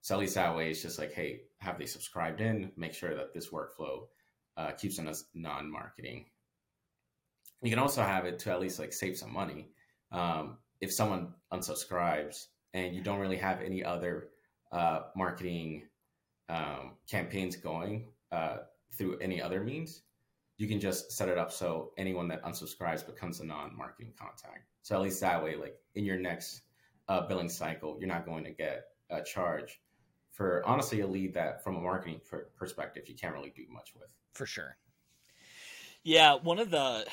[0.01, 2.71] So at least that way, it's just like, hey, have they subscribed in?
[2.77, 4.07] Make sure that this workflow
[4.57, 6.27] uh, keeps them as non-marketing.
[7.63, 9.69] You can also have it to at least like save some money.
[10.13, 14.29] Um, if someone unsubscribes and you don't really have any other
[14.73, 15.85] uh, marketing
[16.49, 18.59] um, campaigns going uh,
[18.93, 20.03] through any other means,
[20.59, 24.69] you can just set it up so anyone that unsubscribes becomes a non-marketing contact.
[24.83, 26.63] So at least that way, like in your next
[27.09, 29.81] uh, billing cycle, you're not going to get a charge
[30.33, 33.95] for honestly a lead that, from a marketing per- perspective, you can't really do much
[33.95, 34.09] with.
[34.35, 34.77] For sure.
[36.03, 37.07] Yeah, one of the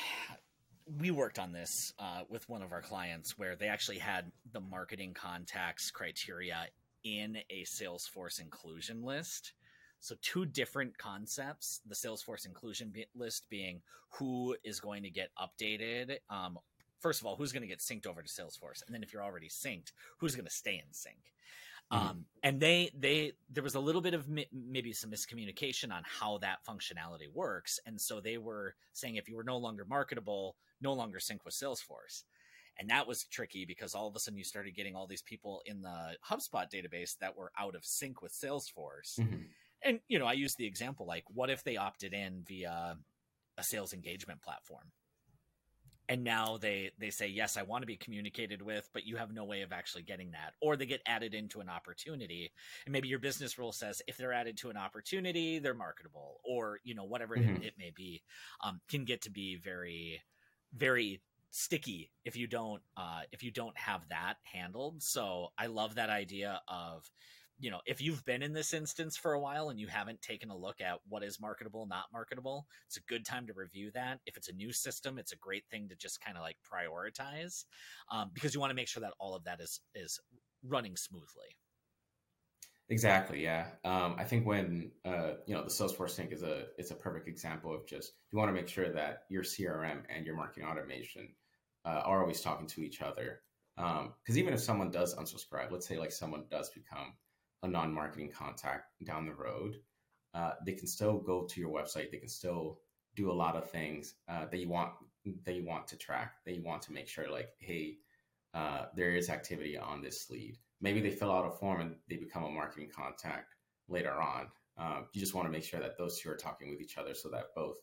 [1.00, 4.60] we worked on this uh, with one of our clients where they actually had the
[4.60, 6.66] marketing contacts criteria
[7.04, 9.54] in a Salesforce inclusion list.
[10.00, 13.80] So, two different concepts the Salesforce inclusion list being
[14.10, 16.58] who is going to get updated um,
[17.00, 19.22] first of all, who's going to get synced over to Salesforce, and then if you're
[19.22, 21.16] already synced, who's going to stay in sync.
[21.92, 22.06] Mm-hmm.
[22.06, 26.02] Um, and they they there was a little bit of mi- maybe some miscommunication on
[26.04, 30.56] how that functionality works, and so they were saying if you were no longer marketable,
[30.80, 32.24] no longer sync with Salesforce.
[32.76, 35.62] And that was tricky because all of a sudden you started getting all these people
[35.64, 39.20] in the HubSpot database that were out of sync with Salesforce.
[39.20, 39.42] Mm-hmm.
[39.84, 42.96] And you know, I use the example like, what if they opted in via
[43.58, 44.90] a sales engagement platform?
[46.08, 49.32] And now they they say yes i want to be communicated with but you have
[49.32, 50.54] no way of actually getting that.
[50.60, 52.52] Or they get added into an opportunity.
[52.86, 56.80] And maybe your business rule says if they're added to an opportunity they're marketable or
[56.84, 57.56] you know whatever mm-hmm.
[57.56, 58.22] it, it, may be
[58.62, 60.22] um, can get to be very
[60.76, 65.02] very sticky if you don't uh, if you don't have that handled.
[65.02, 67.10] So i love that idea of
[67.58, 70.50] you know, if you've been in this instance for a while and you haven't taken
[70.50, 74.20] a look at what is marketable, not marketable, it's a good time to review that.
[74.26, 77.64] If it's a new system, it's a great thing to just kind of like prioritize
[78.10, 80.20] um, because you want to make sure that all of that is is
[80.64, 81.56] running smoothly.
[82.90, 83.42] Exactly.
[83.42, 83.68] Yeah.
[83.84, 87.28] Um, I think when uh, you know the Salesforce sync is a it's a perfect
[87.28, 91.28] example of just you want to make sure that your CRM and your marketing automation
[91.86, 93.40] uh, are always talking to each other.
[93.76, 97.14] Because um, even if someone does unsubscribe, let's say like someone does become
[97.64, 99.76] a non-marketing contact down the road,
[100.34, 102.10] uh, they can still go to your website.
[102.10, 102.78] They can still
[103.16, 104.90] do a lot of things uh, that you want
[105.44, 106.34] that you want to track.
[106.44, 107.96] That you want to make sure, like, hey,
[108.52, 110.58] uh, there is activity on this lead.
[110.80, 113.54] Maybe they fill out a form and they become a marketing contact
[113.88, 114.48] later on.
[114.76, 117.14] Um, you just want to make sure that those two are talking with each other
[117.14, 117.78] so that both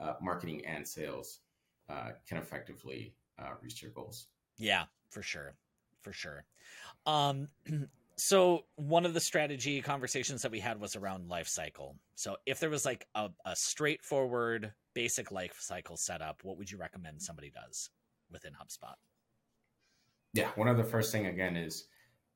[0.00, 1.40] uh, marketing and sales
[1.90, 4.28] uh, can effectively uh, reach your goals.
[4.56, 5.54] Yeah, for sure,
[6.00, 6.44] for sure.
[7.06, 7.48] Um,
[8.18, 11.96] so one of the strategy conversations that we had was around life cycle.
[12.16, 16.78] So if there was like a, a straightforward basic life cycle setup, what would you
[16.78, 17.90] recommend somebody does
[18.30, 18.94] within HubSpot?
[20.34, 21.86] Yeah, one of the first thing again is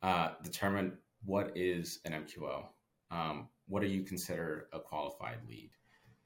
[0.02, 2.66] uh, determine what is an MQL.
[3.10, 5.70] Um, what do you consider a qualified lead?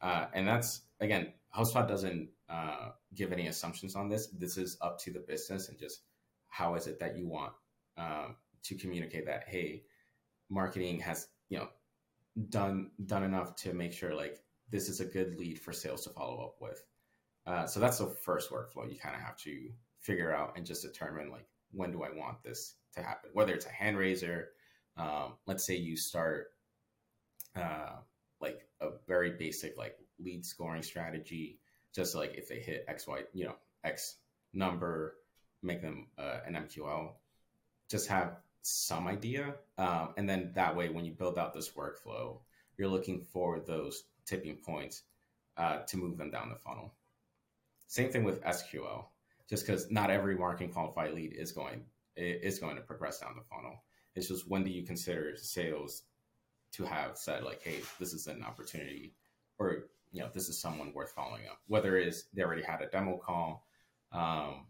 [0.02, 4.28] Uh, and that's again, HubSpot doesn't uh, give any assumptions on this.
[4.38, 6.02] This is up to the business and just
[6.48, 7.52] how is it that you want
[7.96, 8.36] um,
[8.68, 9.44] to communicate that.
[9.46, 9.85] Hey,
[10.48, 11.68] marketing has you know
[12.48, 16.11] done done enough to make sure like this is a good lead for sales to
[16.11, 16.83] follow up with.
[17.46, 20.83] Uh, so that's the first workflow you kind of have to figure out and just
[20.83, 23.31] determine like when do I want this to happen?
[23.33, 24.48] Whether it's a hand raiser,
[24.96, 26.48] um, let's say you start
[27.55, 27.96] uh,
[28.40, 31.61] like a very basic like lead scoring strategy,
[31.94, 34.16] just like if they hit X Y, you know X
[34.52, 35.14] number,
[35.62, 37.12] make them uh, an MQL.
[37.88, 42.38] Just have some idea, um, and then that way when you build out this workflow,
[42.76, 45.02] you're looking for those tipping points
[45.57, 46.92] uh, to move them down the funnel.
[47.87, 49.05] Same thing with SQL,
[49.48, 51.85] just because not every marketing qualified lead is going
[52.16, 53.85] is going to progress down the funnel.
[54.16, 56.02] It's just when do you consider sales
[56.72, 59.14] to have said like, hey, this is an opportunity,
[59.59, 61.61] or you know, this is someone worth following up.
[61.68, 63.64] Whether it is they already had a demo call,
[64.11, 64.66] um,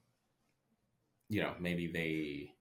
[1.30, 2.52] you know, maybe they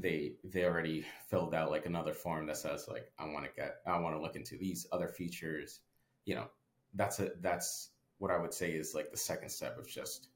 [0.00, 3.76] they they already filled out like another form that says like I want to get
[3.86, 5.80] I want to look into these other features.
[6.24, 6.46] You know,
[6.94, 10.28] that's a that's what I would say is like the second step of just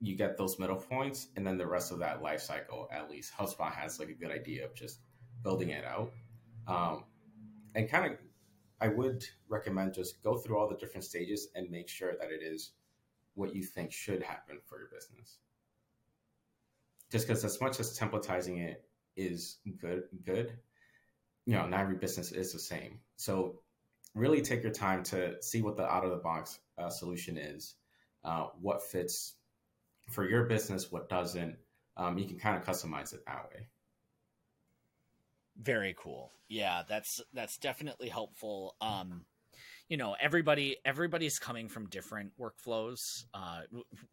[0.00, 3.32] you get those middle points and then the rest of that life cycle at least
[3.36, 5.00] HubSpot has like a good idea of just
[5.42, 6.12] building it out.
[6.66, 7.04] Um,
[7.74, 8.18] and kind of
[8.80, 12.42] I would recommend just go through all the different stages and make sure that it
[12.42, 12.72] is
[13.34, 15.38] what you think should happen for your business.
[17.12, 18.84] Just because as much as templatizing it
[19.20, 20.52] is good good
[21.46, 23.00] you know not every business is the same.
[23.16, 23.60] So
[24.14, 27.74] really take your time to see what the out of the box uh, solution is
[28.24, 29.34] uh, what fits
[30.10, 31.56] for your business what doesn't.
[31.96, 33.66] Um, you can kind of customize it that way.
[35.60, 36.30] Very cool.
[36.48, 38.76] Yeah that's that's definitely helpful.
[38.80, 39.24] Um
[39.90, 43.24] you know everybody everybody's coming from different workflows.
[43.34, 43.62] Uh,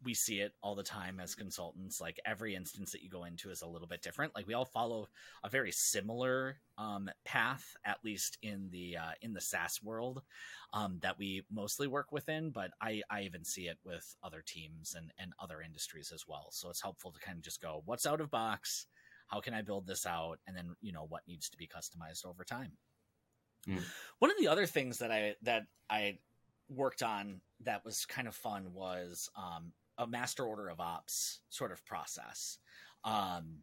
[0.02, 3.48] we see it all the time as consultants like every instance that you go into
[3.50, 4.34] is a little bit different.
[4.34, 5.06] Like we all follow
[5.44, 10.20] a very similar um, path at least in the uh, in the saas world
[10.72, 14.96] um, that we mostly work within but I, I even see it with other teams
[14.96, 16.48] and, and other industries as well.
[16.50, 18.86] So it's helpful to kind of just go what's out of box?
[19.28, 20.38] How can i build this out?
[20.48, 22.72] And then you know what needs to be customized over time
[23.66, 23.82] Mm.
[24.18, 26.18] One of the other things that I that I
[26.68, 31.72] worked on that was kind of fun was um, a master order of ops sort
[31.72, 32.58] of process.
[33.04, 33.58] Um,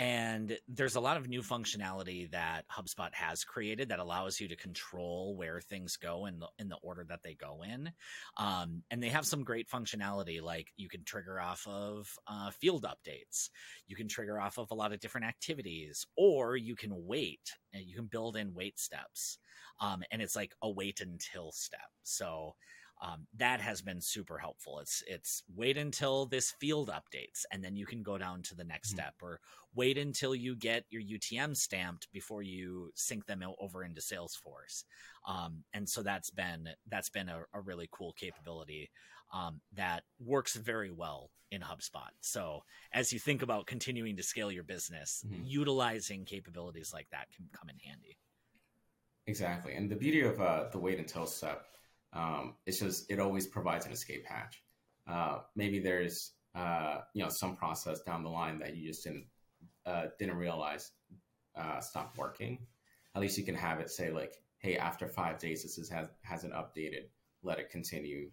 [0.00, 4.56] and there's a lot of new functionality that HubSpot has created that allows you to
[4.56, 7.92] control where things go in the in the order that they go in.
[8.38, 12.86] Um, and they have some great functionality, like you can trigger off of uh, field
[12.86, 13.50] updates,
[13.86, 17.94] you can trigger off of a lot of different activities, or you can wait you
[17.94, 19.38] can build in wait steps.
[19.80, 21.80] Um, and it's like a wait until step.
[22.02, 22.54] So
[23.02, 24.78] um, that has been super helpful.
[24.78, 28.64] It's it's wait until this field updates, and then you can go down to the
[28.64, 28.98] next mm-hmm.
[28.98, 29.40] step, or
[29.74, 34.84] wait until you get your UTM stamped before you sync them over into Salesforce.
[35.26, 38.90] Um, and so that's been that's been a, a really cool capability
[39.32, 42.10] um, that works very well in HubSpot.
[42.20, 45.42] So as you think about continuing to scale your business, mm-hmm.
[45.44, 48.18] utilizing capabilities like that can come in handy.
[49.26, 51.66] Exactly, and the beauty of uh, the wait until step
[52.12, 54.62] um, it's just it always provides an escape hatch.
[55.06, 59.26] Uh, maybe there's uh, you know some process down the line that you just didn't
[59.86, 60.92] uh, didn't realize
[61.56, 62.58] uh, stopped working.
[63.14, 66.08] At least you can have it say like, "Hey, after five days, this is, has
[66.22, 67.08] hasn't updated.
[67.42, 68.30] Let it continue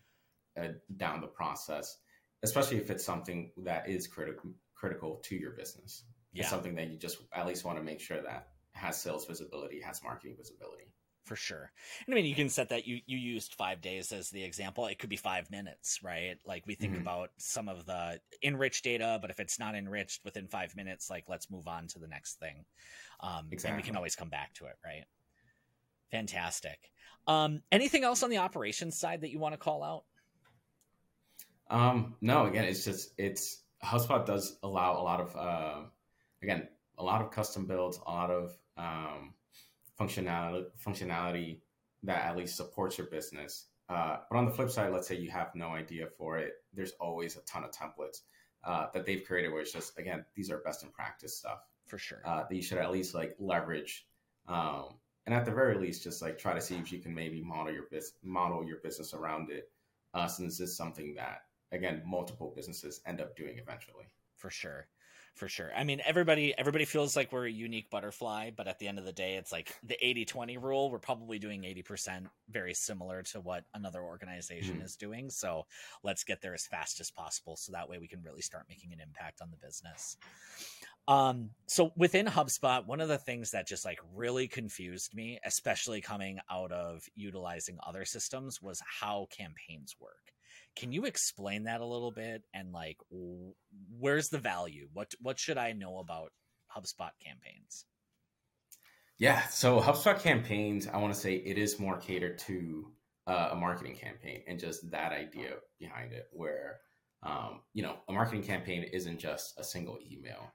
[0.59, 1.97] uh, down the process."
[2.43, 6.03] Especially if it's something that is critical critical to your business.
[6.33, 6.41] Yeah.
[6.41, 9.81] It's something that you just at least want to make sure that has sales visibility,
[9.81, 10.93] has marketing visibility
[11.27, 11.71] for sure.
[12.05, 14.87] And I mean, you can set that you you used five days as the example.
[14.87, 16.37] It could be five minutes, right?
[16.45, 17.01] Like we think mm-hmm.
[17.01, 21.25] about some of the enriched data, but if it's not enriched within five minutes, like
[21.27, 22.65] let's move on to the next thing.
[23.19, 23.75] Um, exactly.
[23.75, 25.03] And we can always come back to it, right?
[26.11, 26.79] Fantastic.
[27.27, 30.03] Um, anything else on the operations side that you want to call out?
[31.69, 35.81] Um, no, again, it's just it's HubSpot does allow a lot of uh,
[36.41, 39.33] again a lot of custom builds, a lot of um,
[39.99, 41.59] functionality functionality
[42.03, 43.67] that at least supports your business.
[43.89, 46.93] Uh, but on the flip side, let's say you have no idea for it, there's
[46.99, 48.21] always a ton of templates
[48.63, 51.97] uh, that they've created where it's just again these are best in practice stuff for
[51.97, 54.07] sure uh, that you should at least like leverage.
[54.47, 54.95] Um,
[55.25, 57.73] and at the very least, just like try to see if you can maybe model
[57.73, 59.71] your business model your business around it.
[60.13, 64.05] uh, since it's something that again multiple businesses end up doing eventually.
[64.35, 64.87] For sure
[65.37, 65.71] for sure.
[65.75, 69.05] I mean, everybody everybody feels like we're a unique butterfly, but at the end of
[69.05, 70.91] the day, it's like the 80-20 rule.
[70.91, 74.85] We're probably doing 80% very similar to what another organization mm.
[74.85, 75.29] is doing.
[75.29, 75.65] So
[76.03, 78.91] let's get there as fast as possible so that way we can really start making
[78.93, 80.17] an impact on the business.
[81.07, 86.01] Um, so within HubSpot, one of the things that just like really confused me, especially
[86.01, 90.33] coming out of utilizing other systems, was how campaigns work.
[90.77, 92.97] Can you explain that a little bit and like
[93.99, 94.87] where's the value?
[94.93, 96.31] What what should I know about
[96.75, 97.85] HubSpot campaigns?
[99.17, 102.91] Yeah, so HubSpot campaigns, I want to say it is more catered to
[103.25, 106.77] uh, a marketing campaign and just that idea behind it, where
[107.23, 110.53] um, you know a marketing campaign isn't just a single email.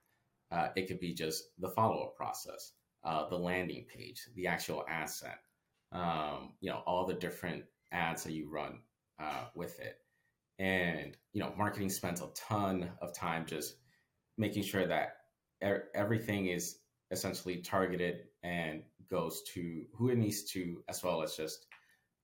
[0.53, 4.85] Uh, it could be just the follow up process, uh, the landing page, the actual
[4.89, 5.39] asset,
[5.91, 8.79] um, you know, all the different ads that you run
[9.18, 9.97] uh, with it
[10.59, 13.76] and you know marketing spends a ton of time just
[14.38, 15.16] making sure that
[15.62, 16.78] er- everything is
[17.11, 21.66] essentially targeted and goes to who it needs to as well as just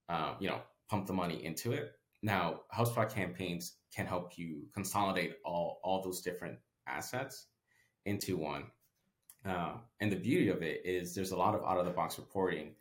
[0.09, 1.93] um, you know pump the money into it.
[2.23, 7.47] Now HubSpot campaigns can help you consolidate all all those different assets
[8.05, 8.65] into one.
[9.45, 12.19] Uh, and the beauty of it is there's a lot of out of the box
[12.19, 12.75] reporting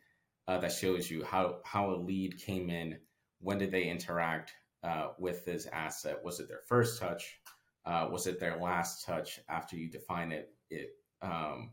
[0.48, 2.98] uh, that shows you how how a lead came in
[3.40, 4.52] when did they interact
[4.82, 6.18] uh, with this asset?
[6.24, 7.40] Was it their first touch?
[7.84, 10.90] Uh, was it their last touch after you define it, it
[11.22, 11.70] um,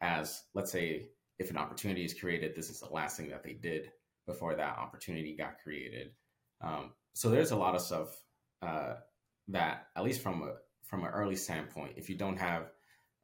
[0.00, 3.54] as, let's say, if an opportunity is created, this is the last thing that they
[3.54, 3.90] did
[4.26, 6.10] before that opportunity got created.
[6.60, 8.20] Um, so there's a lot of stuff
[8.62, 8.94] uh,
[9.48, 12.70] that, at least from a from an early standpoint, if you don't have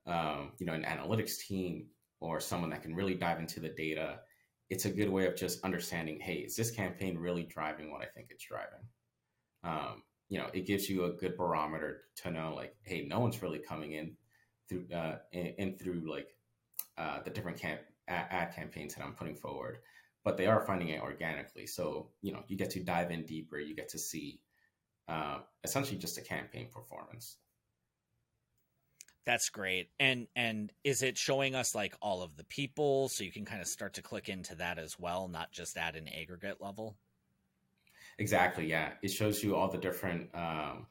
[0.07, 1.87] um, you know an analytics team
[2.21, 4.21] or someone that can really dive into the data,
[4.71, 8.07] it's a good way of just understanding, hey, is this campaign really driving what I
[8.07, 8.87] think it's driving?
[9.65, 13.43] Um, you know, it gives you a good barometer to know like, hey, no one's
[13.43, 14.17] really coming in
[14.69, 16.29] through uh, in, in through like
[16.97, 19.79] uh, the different camp ad, campaigns that I'm putting forward,
[20.25, 21.67] but they are finding it organically.
[21.67, 23.59] So you know, you get to dive in deeper.
[23.59, 24.41] You get to see
[25.09, 27.39] uh, essentially just a campaign performance.
[29.27, 29.91] That's great.
[29.99, 33.61] And and is it showing us like all of the people so you can kind
[33.61, 36.97] of start to click into that as well, not just at an aggregate level?
[38.21, 38.67] Exactly.
[38.67, 40.87] Yeah, it shows you all the different um,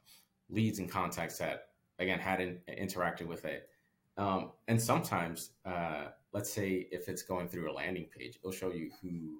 [0.49, 1.67] leads and contacts that
[1.99, 3.69] again had in, interacted with it.
[4.17, 8.71] Um, and sometimes, uh, let's say if it's going through a landing page, it'll show
[8.71, 9.37] you who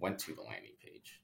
[0.00, 1.20] went to the landing page.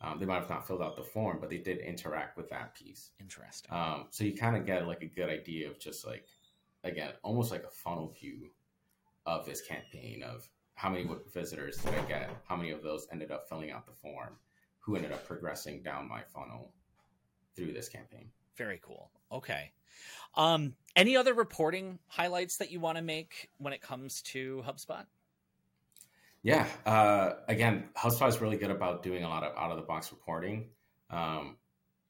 [0.00, 2.74] Um, they might have not filled out the form, but they did interact with that
[2.74, 3.10] piece.
[3.20, 3.70] Interesting.
[3.70, 6.24] Um, so you kind of get like a good idea of just like,
[6.84, 8.48] again, almost like a funnel view
[9.26, 12.30] of this campaign of how many visitors did I get?
[12.48, 14.38] How many of those ended up filling out the form?
[14.80, 16.72] Who ended up progressing down my funnel
[17.54, 18.30] through this campaign.
[18.56, 19.10] Very cool.
[19.30, 19.72] Okay.
[20.34, 25.04] Um, any other reporting highlights that you want to make when it comes to HubSpot?
[26.42, 26.66] Yeah.
[26.86, 30.10] Uh, again, HubSpot is really good about doing a lot of out of the box
[30.10, 30.70] reporting.
[31.10, 31.56] Um,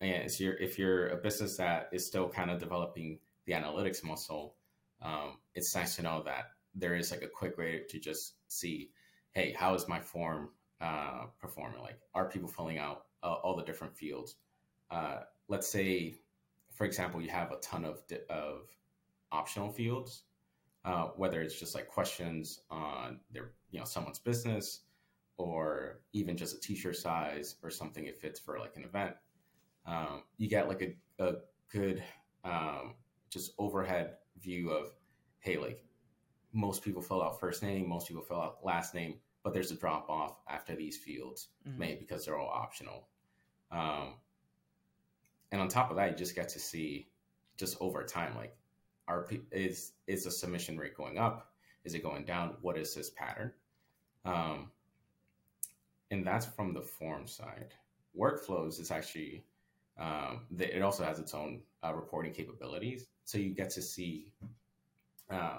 [0.01, 4.05] and if you're, if you're a business that is still kind of developing the analytics
[4.05, 4.55] muscle,
[5.03, 6.45] um, it's nice to know that
[6.75, 8.91] there is like a quick way to just see,
[9.33, 10.51] hey, how is my form
[10.81, 11.81] uh, performing?
[11.81, 14.37] Like, are people filling out uh, all the different fields?
[14.91, 16.15] Uh, let's say,
[16.73, 18.69] for example, you have a ton of of
[19.33, 20.25] optional fields,
[20.85, 24.81] uh, whether it's just like questions on their, you know, someone's business,
[25.37, 29.15] or even just a t-shirt size or something it fits for like an event.
[29.87, 31.37] Um, you get like a, a
[31.73, 32.03] good
[32.45, 32.95] um,
[33.31, 34.93] just overhead view of,
[35.39, 35.85] hey, like
[36.53, 39.77] most people fill out first name, most people fill out last name but there's a
[39.77, 41.79] drop off after these fields, mm-hmm.
[41.79, 43.09] maybe because they're all optional.
[43.71, 44.15] Um,
[45.53, 47.09] and on top of that, you just get to see
[47.57, 48.57] just over time, like,
[49.09, 51.53] are is is the submission rate going up?
[51.85, 52.57] Is it going down?
[52.61, 53.53] What is this pattern?
[54.25, 54.71] Um,
[56.11, 57.75] and that's from the form side.
[58.19, 59.45] Workflows is actually
[59.99, 64.33] um, the, it also has its own uh, reporting capabilities, so you get to see
[65.31, 65.59] uh,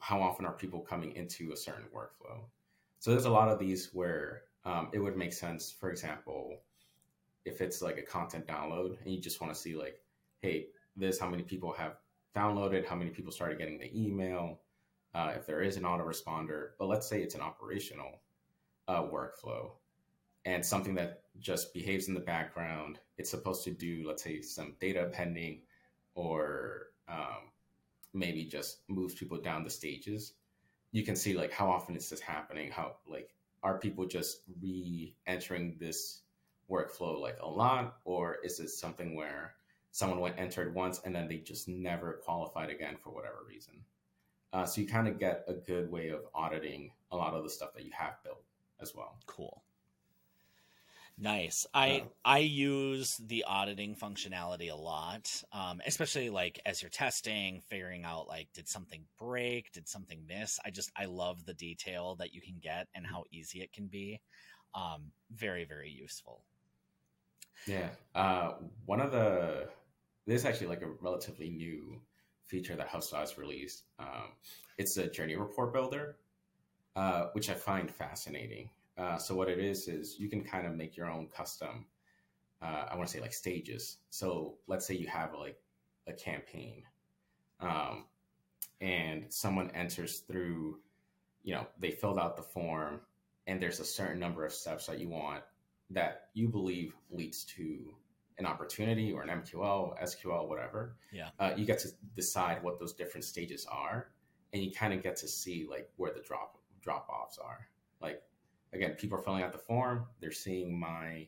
[0.00, 2.40] how often are people coming into a certain workflow.
[2.98, 5.70] So there's a lot of these where um, it would make sense.
[5.70, 6.58] For example,
[7.44, 10.00] if it's like a content download and you just want to see like,
[10.40, 11.96] hey, this how many people have
[12.36, 14.60] downloaded, how many people started getting the email,
[15.14, 16.70] uh, if there is an autoresponder.
[16.78, 18.20] But let's say it's an operational
[18.88, 19.70] uh, workflow
[20.44, 22.98] and something that just behaves in the background.
[23.16, 25.62] It's supposed to do, let's say, some data appending
[26.14, 27.52] or um,
[28.12, 30.34] maybe just moves people down the stages
[30.92, 35.76] you can see like how often is this happening how like are people just re-entering
[35.80, 36.22] this
[36.70, 39.54] workflow like a lot, or is it something where
[39.90, 43.74] someone went entered once and then they just never qualified again for whatever reason?
[44.52, 47.50] Uh, so you kind of get a good way of auditing a lot of the
[47.50, 48.42] stuff that you have built
[48.80, 49.18] as well.
[49.26, 49.62] Cool.
[51.20, 51.66] Nice.
[51.74, 57.60] I uh, I use the auditing functionality a lot, um, especially like as you're testing,
[57.68, 60.60] figuring out like did something break, did something miss.
[60.64, 63.88] I just I love the detail that you can get and how easy it can
[63.88, 64.20] be.
[64.74, 66.44] Um, very very useful.
[67.66, 67.88] Yeah.
[68.14, 68.52] Uh,
[68.86, 69.68] one of the
[70.26, 72.00] this is actually like a relatively new
[72.46, 73.84] feature that HubSpot has released.
[73.98, 74.34] Um,
[74.78, 76.16] it's a journey report builder,
[76.94, 78.70] uh, which I find fascinating.
[78.98, 81.86] Uh, so what it is is you can kind of make your own custom.
[82.60, 83.98] Uh, I want to say like stages.
[84.10, 85.56] So let's say you have like
[86.08, 86.82] a campaign,
[87.60, 88.06] um,
[88.80, 90.80] and someone enters through.
[91.44, 93.00] You know, they filled out the form,
[93.46, 95.42] and there's a certain number of steps that you want
[95.90, 97.94] that you believe leads to
[98.38, 100.96] an opportunity or an MQL, SQL, whatever.
[101.12, 101.28] Yeah.
[101.38, 104.08] Uh, you get to decide what those different stages are,
[104.52, 107.68] and you kind of get to see like where the drop drop offs are.
[108.00, 108.22] Like
[108.72, 111.26] again, people are filling out the form, they're seeing my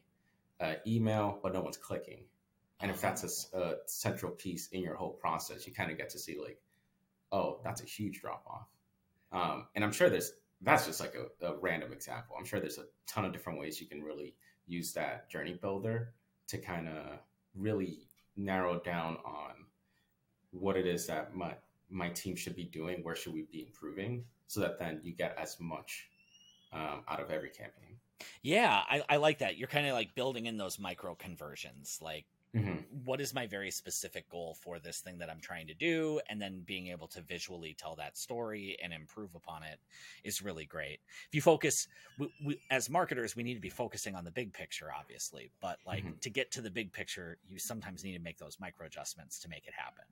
[0.61, 2.25] uh, email, but no one's clicking.
[2.81, 6.11] And if that's a, a central piece in your whole process, you kind of get
[6.11, 6.59] to see like,
[7.33, 8.69] oh, that's a huge drop off.
[9.33, 10.33] Um, and I'm sure there's
[10.63, 12.37] that's just like a, a, random example.
[12.39, 14.35] I'm sure there's a ton of different ways you can really
[14.67, 16.13] use that journey builder
[16.49, 17.19] to kind of
[17.55, 19.53] really narrow down on
[20.51, 21.55] what it is that my
[21.89, 25.37] my team should be doing, where should we be improving, so that then you get
[25.39, 26.09] as much
[26.73, 27.97] um, out of every campaign.
[28.43, 29.57] Yeah, I, I like that.
[29.57, 31.99] You're kind of like building in those micro conversions.
[32.03, 32.77] Like, mm-hmm.
[33.05, 36.21] what is my very specific goal for this thing that I'm trying to do?
[36.29, 39.79] And then being able to visually tell that story and improve upon it
[40.23, 41.01] is really great.
[41.29, 44.53] If you focus, we, we, as marketers, we need to be focusing on the big
[44.53, 45.51] picture, obviously.
[45.61, 46.19] But like mm-hmm.
[46.21, 49.49] to get to the big picture, you sometimes need to make those micro adjustments to
[49.49, 50.05] make it happen.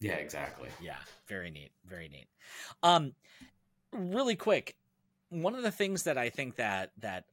[0.00, 0.68] Yeah, exactly.
[0.80, 1.70] Yeah, very neat.
[1.84, 2.28] Very neat.
[2.82, 3.12] Um,
[3.92, 4.76] really quick,
[5.30, 7.24] one of the things that I think that that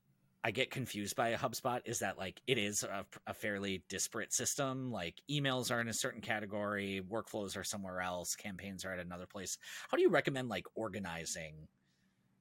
[0.43, 4.31] I get confused by a HubSpot is that like it is a, a, fairly disparate
[4.31, 4.91] system.
[4.91, 9.25] Like emails are in a certain category, workflows are somewhere else, campaigns are at another
[9.25, 9.57] place.
[9.89, 11.67] How do you recommend like organizing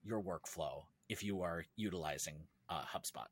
[0.05, 2.35] your workflow if you are utilizing
[2.69, 3.29] uh, HubSpot?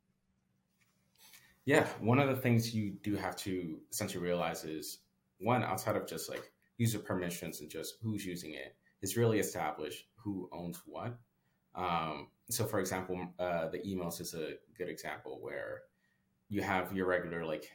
[1.65, 5.01] Yeah, one of the things you do have to essentially realize is
[5.39, 10.07] one outside of just like user permissions and just who's using it is really establish
[10.15, 11.15] who owns what
[11.75, 15.83] um, so, for example, uh, the emails is a good example where
[16.49, 17.71] you have your regular like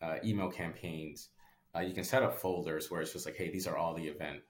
[0.00, 1.28] uh, email campaigns.
[1.74, 4.06] Uh, you can set up folders where it's just like, hey, these are all the
[4.06, 4.40] event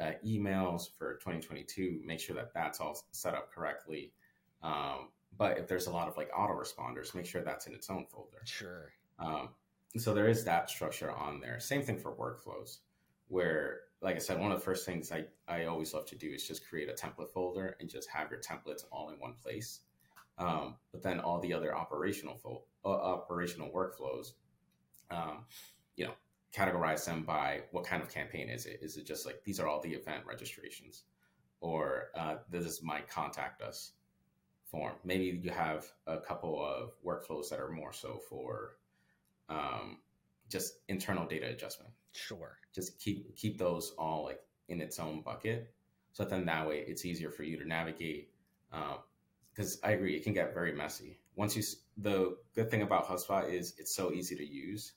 [0.00, 2.00] uh, emails for 2022.
[2.04, 4.12] Make sure that that's all set up correctly.
[4.62, 5.08] Um,
[5.38, 8.38] but if there's a lot of like autoresponders, make sure that's in its own folder.
[8.44, 8.92] Sure.
[9.18, 9.50] Um,
[9.96, 11.60] so there is that structure on there.
[11.60, 12.78] Same thing for workflows,
[13.28, 16.30] where like I said, one of the first things I, I always love to do
[16.30, 19.80] is just create a template folder and just have your templates all in one place.
[20.38, 24.32] Um, but then all the other operational fo- uh, operational workflows,
[25.10, 25.46] um,
[25.96, 26.12] you know,
[26.54, 28.80] categorize them by what kind of campaign is it?
[28.82, 31.04] Is it just like these are all the event registrations,
[31.60, 33.92] or uh, this is my contact us
[34.64, 34.92] form?
[35.04, 38.76] Maybe you have a couple of workflows that are more so for
[39.48, 39.98] um,
[40.48, 41.92] just internal data adjustment.
[42.12, 42.58] Sure.
[42.74, 45.72] Just keep keep those all like in its own bucket,
[46.12, 48.30] so then that way it's easier for you to navigate.
[48.70, 51.18] Because um, I agree, it can get very messy.
[51.36, 51.62] Once you,
[51.98, 54.92] the good thing about HubSpot is it's so easy to use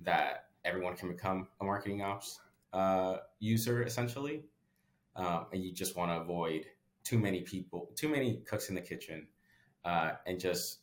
[0.00, 2.40] that everyone can become a marketing ops
[2.72, 4.44] uh, user essentially,
[5.14, 6.66] um, and you just want to avoid
[7.04, 9.26] too many people, too many cooks in the kitchen,
[9.84, 10.80] uh, and just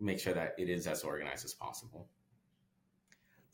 [0.00, 2.08] make sure that it is as organized as possible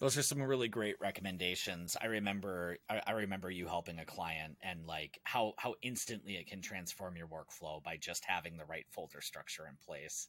[0.01, 1.97] those are some really great recommendations.
[2.01, 6.49] I remember I, I, remember you helping a client and like how how instantly it
[6.49, 10.29] can transform your workflow by just having the right folder structure in place.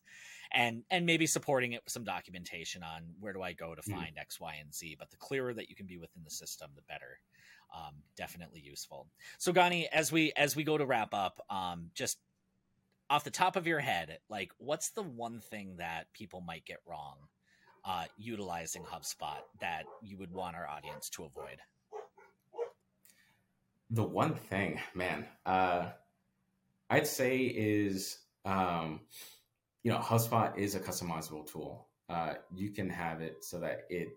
[0.52, 3.92] And and maybe supporting it with some documentation on where do I go to hmm.
[3.92, 4.22] find mm.
[4.22, 4.98] X, Y, and Z.
[5.00, 7.20] But the clearer that you can be within the system, the better.
[7.76, 9.08] Um, definitely useful.
[9.40, 12.20] So Gany, as we as we go to wrap up, um, just
[13.10, 16.80] off the top of your head, like what's the one thing that people might get
[16.88, 17.18] wrong
[17.86, 21.58] uh, utilizing HubSpot that you would want our audience to avoid?
[23.92, 25.90] The one thing, man, uh,
[26.90, 29.02] I'd say is, um,
[29.84, 31.88] you know, HubSpot is a customizable tool.
[32.10, 34.10] Uh, you can have it so that it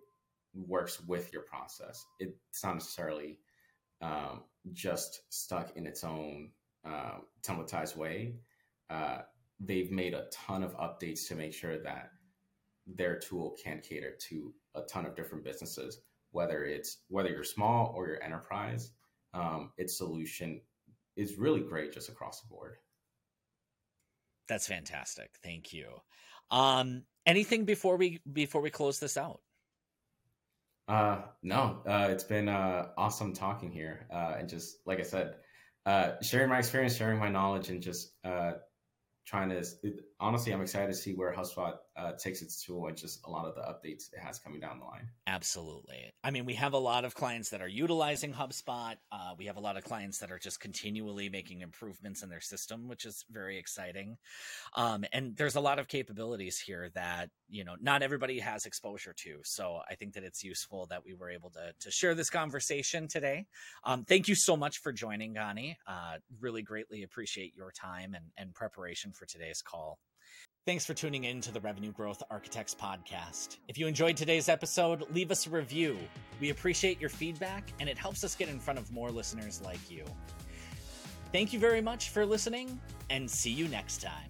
[0.54, 2.04] works with your process.
[2.18, 3.38] It's not necessarily
[4.00, 6.50] um, just stuck in its own
[6.86, 8.36] uh, templatized way.
[8.88, 9.18] Uh,
[9.60, 12.10] they've made a ton of updates to make sure that
[12.96, 17.92] their tool can cater to a ton of different businesses, whether it's whether you're small
[17.96, 18.92] or your enterprise.
[19.34, 20.60] Um, its solution
[21.16, 22.76] is really great just across the board.
[24.48, 25.30] That's fantastic.
[25.42, 25.88] Thank you.
[26.50, 29.40] Um, anything before we before we close this out?
[30.88, 35.34] Uh, no, uh, it's been uh, awesome talking here, uh, and just like I said,
[35.84, 38.52] uh, sharing my experience, sharing my knowledge, and just uh,
[39.26, 39.62] trying to
[40.20, 43.46] honestly, I'm excited to see where HubSpot uh, takes its tool and just a lot
[43.46, 45.08] of the updates it has coming down the line.
[45.26, 46.12] Absolutely.
[46.24, 48.96] I mean, we have a lot of clients that are utilizing HubSpot.
[49.12, 52.40] Uh, we have a lot of clients that are just continually making improvements in their
[52.40, 54.16] system, which is very exciting.
[54.74, 59.14] Um, and there's a lot of capabilities here that you know not everybody has exposure
[59.24, 59.40] to.
[59.44, 63.08] So I think that it's useful that we were able to to share this conversation
[63.08, 63.46] today.
[63.84, 65.76] Um, thank you so much for joining, Gany.
[65.86, 69.98] Uh, really greatly appreciate your time and, and preparation for today's call.
[70.68, 73.56] Thanks for tuning in to the Revenue Growth Architects podcast.
[73.68, 75.96] If you enjoyed today's episode, leave us a review.
[76.42, 79.90] We appreciate your feedback, and it helps us get in front of more listeners like
[79.90, 80.04] you.
[81.32, 84.28] Thank you very much for listening, and see you next time.